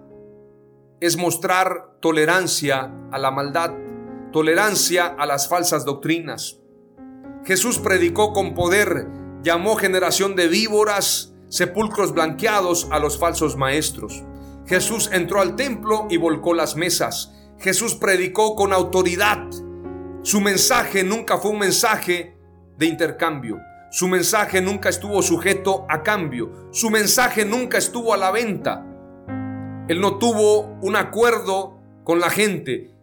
es 1.00 1.16
mostrar 1.16 1.98
tolerancia 2.00 2.92
a 3.11 3.18
la 3.18 3.33
maldad, 3.33 3.72
tolerancia 4.33 5.07
a 5.07 5.27
las 5.27 5.48
falsas 5.48 5.85
doctrinas. 5.85 6.61
Jesús 7.44 7.81
predicó 7.81 8.33
con 8.33 8.55
poder 8.55 9.23
llamó 9.44 9.76
generación 9.76 10.35
de 10.35 10.48
víboras, 10.48 11.35
sepulcros 11.50 12.14
blanqueados 12.14 12.88
a 12.90 12.98
los 12.98 13.18
falsos 13.18 13.57
maestros. 13.57 14.24
Jesús 14.66 15.11
entró 15.12 15.42
al 15.42 15.54
templo 15.54 16.07
y 16.09 16.16
volcó 16.16 16.54
las 16.54 16.76
mesas. 16.76 17.33
Jesús 17.59 17.94
predicó 17.94 18.57
con 18.57 18.72
autoridad. 18.72 19.46
Su 20.22 20.40
mensaje 20.40 21.04
nunca 21.04 21.37
fue 21.37 21.50
un 21.50 21.59
mensaje 21.59 22.38
de 22.78 22.87
intercambio. 22.87 23.59
Su 23.90 24.09
mensaje 24.09 24.62
nunca 24.62 24.88
estuvo 24.88 25.22
sujeto 25.22 25.85
a 25.90 26.02
cambio. 26.02 26.68
Su 26.72 26.88
mensaje 26.88 27.44
nunca 27.44 27.76
estuvo 27.76 28.14
a 28.14 28.16
la 28.16 28.30
venta. 28.30 28.85
Él 29.88 30.00
no 30.00 30.16
tuvo 30.18 30.78
un 30.80 30.96
acuerdo 30.96 31.78
con 32.02 32.18
la 32.18 32.30
gente. 32.30 32.94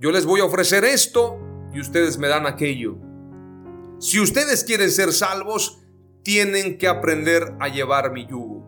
Yo 0.00 0.10
les 0.10 0.26
voy 0.26 0.40
a 0.40 0.44
ofrecer 0.44 0.84
esto 0.84 1.38
y 1.72 1.80
ustedes 1.80 2.18
me 2.18 2.26
dan 2.26 2.46
aquello. 2.46 3.05
Si 3.98 4.20
ustedes 4.20 4.62
quieren 4.64 4.90
ser 4.90 5.12
salvos, 5.12 5.78
tienen 6.22 6.76
que 6.76 6.86
aprender 6.86 7.54
a 7.60 7.68
llevar 7.68 8.12
mi 8.12 8.26
yugo. 8.26 8.66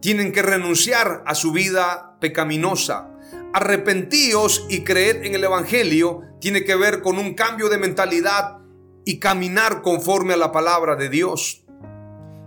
Tienen 0.00 0.32
que 0.32 0.42
renunciar 0.42 1.24
a 1.26 1.34
su 1.34 1.50
vida 1.52 2.16
pecaminosa. 2.20 3.10
Arrepentíos 3.52 4.66
y 4.68 4.84
creed 4.84 5.24
en 5.24 5.34
el 5.34 5.42
Evangelio 5.42 6.22
tiene 6.40 6.64
que 6.64 6.76
ver 6.76 7.02
con 7.02 7.18
un 7.18 7.34
cambio 7.34 7.68
de 7.68 7.78
mentalidad 7.78 8.58
y 9.04 9.18
caminar 9.18 9.82
conforme 9.82 10.34
a 10.34 10.36
la 10.36 10.52
palabra 10.52 10.94
de 10.94 11.08
Dios. 11.08 11.64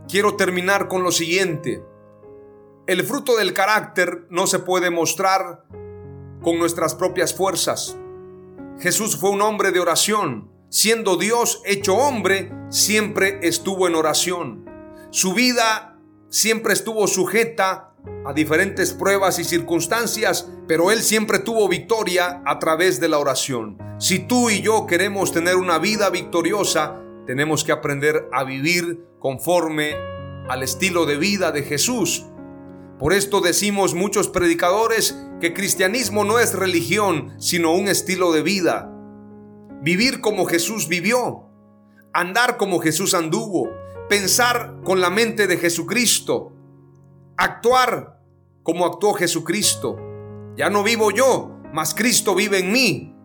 Quiero 0.07 0.35
terminar 0.35 0.87
con 0.87 1.03
lo 1.03 1.11
siguiente. 1.11 1.83
El 2.87 3.03
fruto 3.03 3.35
del 3.35 3.53
carácter 3.53 4.27
no 4.29 4.47
se 4.47 4.59
puede 4.59 4.89
mostrar 4.89 5.65
con 6.41 6.57
nuestras 6.57 6.95
propias 6.95 7.33
fuerzas. 7.33 7.97
Jesús 8.79 9.17
fue 9.17 9.31
un 9.31 9.41
hombre 9.41 9.71
de 9.71 9.79
oración 9.81 10.52
siendo 10.73 11.17
Dios 11.17 11.61
hecho 11.65 11.93
hombre, 11.93 12.51
siempre 12.69 13.37
estuvo 13.43 13.87
en 13.87 13.93
oración. 13.93 14.65
Su 15.11 15.35
vida 15.35 15.99
siempre 16.29 16.73
estuvo 16.73 17.05
sujeta 17.05 17.93
a 18.25 18.33
diferentes 18.33 18.91
pruebas 18.91 19.37
y 19.37 19.43
circunstancias, 19.43 20.49
pero 20.67 20.89
Él 20.89 21.03
siempre 21.03 21.37
tuvo 21.37 21.69
victoria 21.69 22.41
a 22.47 22.57
través 22.57 22.99
de 22.99 23.07
la 23.07 23.19
oración. 23.19 23.77
Si 23.99 24.17
tú 24.17 24.49
y 24.49 24.63
yo 24.63 24.87
queremos 24.87 25.31
tener 25.31 25.57
una 25.57 25.77
vida 25.77 26.09
victoriosa, 26.09 26.99
tenemos 27.27 27.63
que 27.63 27.71
aprender 27.71 28.27
a 28.31 28.43
vivir 28.43 29.05
conforme 29.19 29.93
al 30.49 30.63
estilo 30.63 31.05
de 31.05 31.17
vida 31.17 31.51
de 31.51 31.61
Jesús. 31.61 32.25
Por 32.97 33.13
esto 33.13 33.41
decimos 33.41 33.93
muchos 33.93 34.27
predicadores 34.27 35.15
que 35.39 35.53
cristianismo 35.53 36.23
no 36.23 36.39
es 36.39 36.55
religión, 36.55 37.35
sino 37.39 37.75
un 37.75 37.87
estilo 37.89 38.31
de 38.31 38.41
vida 38.41 38.92
vivir 39.83 40.21
como 40.21 40.45
Jesús 40.45 40.87
vivió, 40.87 41.49
andar 42.13 42.55
como 42.55 42.79
Jesús 42.79 43.13
anduvo, 43.13 43.69
pensar 44.07 44.77
con 44.85 45.01
la 45.01 45.09
mente 45.09 45.45
de 45.45 45.57
Jesucristo, 45.57 46.53
actuar 47.35 48.21
como 48.63 48.85
actuó 48.85 49.13
Jesucristo. 49.13 49.97
Ya 50.55 50.69
no 50.69 50.83
vivo 50.83 51.11
yo, 51.11 51.59
mas 51.73 51.93
Cristo 51.93 52.33
vive 52.33 52.59
en 52.59 52.71
mí. 52.71 53.15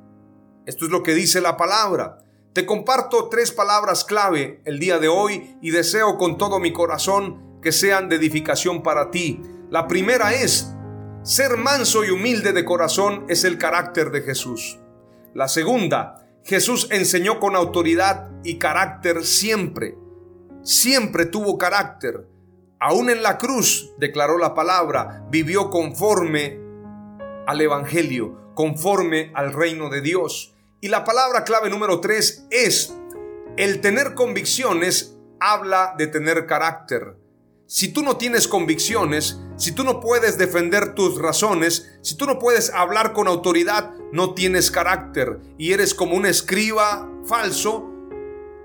Esto 0.67 0.87
es 0.87 0.91
lo 0.91 1.05
que 1.05 1.15
dice 1.15 1.41
la 1.41 1.57
palabra. 1.57 2.19
Te 2.53 2.67
comparto 2.67 3.29
tres 3.29 3.53
palabras 3.53 4.05
clave 4.05 4.61
el 4.65 4.81
día 4.81 4.99
de 4.99 5.07
hoy 5.07 5.57
y 5.63 5.71
deseo 5.71 6.19
con 6.19 6.39
todo 6.39 6.59
mi 6.59 6.73
corazón 6.73 7.61
que 7.63 7.71
sean 7.71 8.09
de 8.09 8.17
edificación 8.17 8.83
para 8.83 9.13
ti. 9.13 9.41
La 9.71 9.87
primera 9.87 10.35
es, 10.35 10.73
ser 11.23 11.57
manso 11.57 12.05
y 12.05 12.11
humilde 12.11 12.53
de 12.53 12.65
corazón 12.65 13.27
es 13.29 13.45
el 13.45 13.59
carácter 13.59 14.11
de 14.11 14.23
Jesús. 14.23 14.81
La 15.35 15.47
segunda, 15.47 16.28
Jesús 16.45 16.89
enseñó 16.91 17.41
con 17.41 17.57
autoridad 17.57 18.31
y 18.45 18.59
carácter 18.59 19.25
siempre. 19.25 19.97
Siempre 20.63 21.27
tuvo 21.27 21.59
carácter. 21.59 22.27
Aún 22.81 23.11
en 23.11 23.23
la 23.23 23.39
cruz, 23.39 23.93
declaró 23.99 24.39
la 24.39 24.55
palabra, 24.55 25.27
vivió 25.31 25.71
conforme 25.71 26.61
al 27.47 27.61
Evangelio, 27.61 28.53
conforme 28.55 29.33
al 29.35 29.53
reino 29.53 29.91
de 29.91 30.01
Dios. 30.01 30.55
Y 30.81 30.89
la 30.89 31.05
palabra 31.05 31.45
clave 31.45 31.71
número 31.71 32.01
tres 32.01 32.47
es, 32.51 32.95
el 33.57 33.81
tener 33.81 34.15
convicciones 34.15 35.17
habla 35.41 35.95
de 35.99 36.07
tener 36.07 36.47
carácter. 36.47 37.17
Si 37.71 37.93
tú 37.93 38.01
no 38.01 38.17
tienes 38.17 38.49
convicciones, 38.49 39.43
si 39.57 39.73
tú 39.73 39.85
no 39.85 40.01
puedes 40.01 40.39
defender 40.39 40.95
tus 40.95 41.19
razones, 41.19 41.99
si 42.01 42.17
tú 42.17 42.25
no 42.25 42.39
puedes 42.39 42.73
hablar 42.73 43.13
con 43.13 43.29
autoridad, 43.29 43.93
no 44.11 44.33
tienes 44.33 44.71
carácter 44.71 45.39
y 45.59 45.75
eres 45.75 45.93
como 45.93 46.17
un 46.17 46.25
escriba 46.25 47.07
falso 47.27 47.85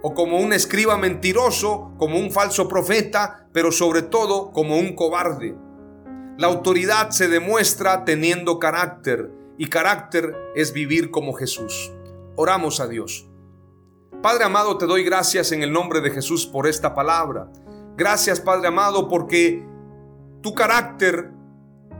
o 0.01 0.13
como 0.13 0.39
un 0.39 0.53
escriba 0.53 0.97
mentiroso, 0.97 1.91
como 1.97 2.17
un 2.17 2.31
falso 2.31 2.69
profeta, 2.69 3.49
pero 3.51 3.73
sobre 3.73 4.03
todo 4.03 4.53
como 4.53 4.77
un 4.77 4.95
cobarde. 4.95 5.53
La 6.37 6.47
autoridad 6.47 7.09
se 7.09 7.27
demuestra 7.27 8.05
teniendo 8.05 8.57
carácter 8.57 9.33
y 9.57 9.67
carácter 9.67 10.33
es 10.55 10.71
vivir 10.71 11.11
como 11.11 11.33
Jesús. 11.33 11.91
Oramos 12.37 12.79
a 12.79 12.87
Dios. 12.87 13.27
Padre 14.21 14.45
amado, 14.45 14.77
te 14.77 14.85
doy 14.85 15.03
gracias 15.03 15.51
en 15.51 15.61
el 15.61 15.73
nombre 15.73 15.99
de 15.99 16.11
Jesús 16.11 16.47
por 16.47 16.67
esta 16.67 16.95
palabra. 16.95 17.51
Gracias 17.95 18.41
Padre 18.41 18.69
amado 18.69 19.07
porque 19.07 19.63
tu 20.41 20.55
carácter 20.55 21.29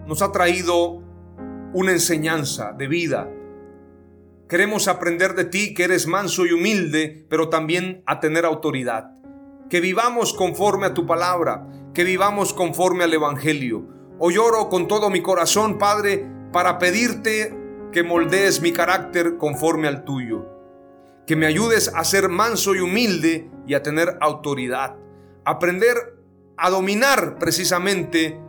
nos 0.08 0.24
ha 0.24 0.32
traído 0.32 1.04
una 1.74 1.92
enseñanza 1.92 2.74
de 2.74 2.88
vida. 2.88 3.30
Queremos 4.50 4.88
aprender 4.88 5.36
de 5.36 5.46
ti 5.46 5.76
que 5.76 5.84
eres 5.84 6.08
manso 6.08 6.48
y 6.48 6.52
humilde, 6.52 7.28
pero 7.30 7.50
también 7.50 8.04
a 8.08 8.20
tener 8.20 8.44
autoridad. 8.44 9.12
Que 9.70 9.82
vivamos 9.82 10.34
conforme 10.34 10.88
a 10.88 10.94
tu 10.96 11.06
palabra, 11.06 11.68
que 11.94 12.04
vivamos 12.04 12.54
conforme 12.54 13.04
al 13.04 13.14
Evangelio. 13.14 13.88
Hoy 14.18 14.38
oro 14.38 14.70
con 14.70 14.88
todo 14.88 15.12
mi 15.12 15.22
corazón, 15.22 15.78
Padre, 15.78 16.28
para 16.52 16.80
pedirte 16.80 17.56
que 17.92 18.04
moldees 18.04 18.62
mi 18.62 18.72
carácter 18.72 19.38
conforme 19.38 19.88
al 19.88 20.04
tuyo. 20.04 20.48
Que 21.28 21.36
me 21.36 21.46
ayudes 21.46 21.92
a 21.94 22.04
ser 22.04 22.30
manso 22.30 22.74
y 22.74 22.80
humilde 22.80 23.52
y 23.68 23.76
a 23.76 23.84
tener 23.84 24.18
autoridad 24.20 25.03
aprender 25.46 25.98
a 26.58 26.70
dominar 26.70 27.38
precisamente 27.40 28.40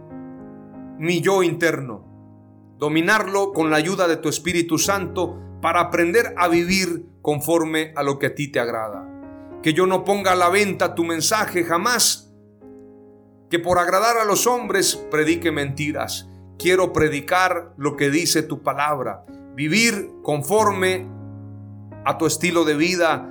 mi 0.98 1.20
yo 1.20 1.42
interno. 1.42 2.04
Dominarlo 2.78 3.52
con 3.52 3.70
la 3.70 3.76
ayuda 3.76 4.08
de 4.08 4.16
tu 4.16 4.28
Espíritu 4.28 4.78
Santo 4.78 5.40
para 5.60 5.80
aprender 5.80 6.34
a 6.36 6.48
vivir 6.48 7.06
conforme 7.22 7.92
a 7.96 8.02
lo 8.02 8.18
que 8.18 8.26
a 8.26 8.34
ti 8.34 8.48
te 8.48 8.60
agrada. 8.60 9.08
Que 9.62 9.72
yo 9.72 9.86
no 9.86 10.04
ponga 10.04 10.32
a 10.32 10.36
la 10.36 10.50
venta 10.50 10.94
tu 10.94 11.04
mensaje 11.04 11.64
jamás. 11.64 12.32
Que 13.48 13.58
por 13.58 13.78
agradar 13.78 14.18
a 14.18 14.24
los 14.24 14.46
hombres 14.46 14.96
predique 15.10 15.50
mentiras. 15.50 16.28
Quiero 16.58 16.92
predicar 16.92 17.72
lo 17.76 17.96
que 17.96 18.10
dice 18.10 18.42
tu 18.42 18.62
palabra. 18.62 19.24
Vivir 19.54 20.10
conforme 20.22 21.06
a 22.04 22.18
tu 22.18 22.26
estilo 22.26 22.64
de 22.64 22.76
vida, 22.76 23.30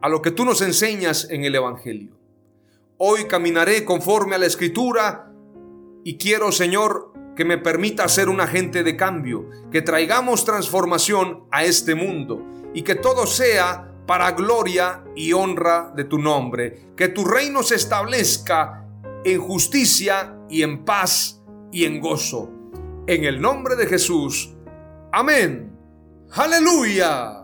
a 0.00 0.08
lo 0.08 0.20
que 0.20 0.30
tú 0.30 0.44
nos 0.44 0.60
enseñas 0.60 1.28
en 1.30 1.44
el 1.44 1.54
Evangelio. 1.54 2.23
Hoy 2.98 3.24
caminaré 3.24 3.84
conforme 3.84 4.36
a 4.36 4.38
la 4.38 4.46
escritura 4.46 5.32
y 6.04 6.16
quiero, 6.16 6.52
Señor, 6.52 7.12
que 7.34 7.44
me 7.44 7.58
permita 7.58 8.06
ser 8.08 8.28
un 8.28 8.40
agente 8.40 8.84
de 8.84 8.96
cambio, 8.96 9.48
que 9.72 9.82
traigamos 9.82 10.44
transformación 10.44 11.44
a 11.50 11.64
este 11.64 11.96
mundo 11.96 12.40
y 12.72 12.82
que 12.82 12.94
todo 12.94 13.26
sea 13.26 13.90
para 14.06 14.32
gloria 14.32 15.02
y 15.16 15.32
honra 15.32 15.92
de 15.96 16.04
tu 16.04 16.18
nombre, 16.18 16.92
que 16.96 17.08
tu 17.08 17.24
reino 17.24 17.62
se 17.62 17.74
establezca 17.74 18.86
en 19.24 19.40
justicia 19.40 20.38
y 20.48 20.62
en 20.62 20.84
paz 20.84 21.42
y 21.72 21.86
en 21.86 22.00
gozo. 22.00 22.50
En 23.06 23.24
el 23.24 23.40
nombre 23.40 23.74
de 23.74 23.86
Jesús. 23.86 24.54
Amén. 25.10 25.76
Aleluya. 26.32 27.43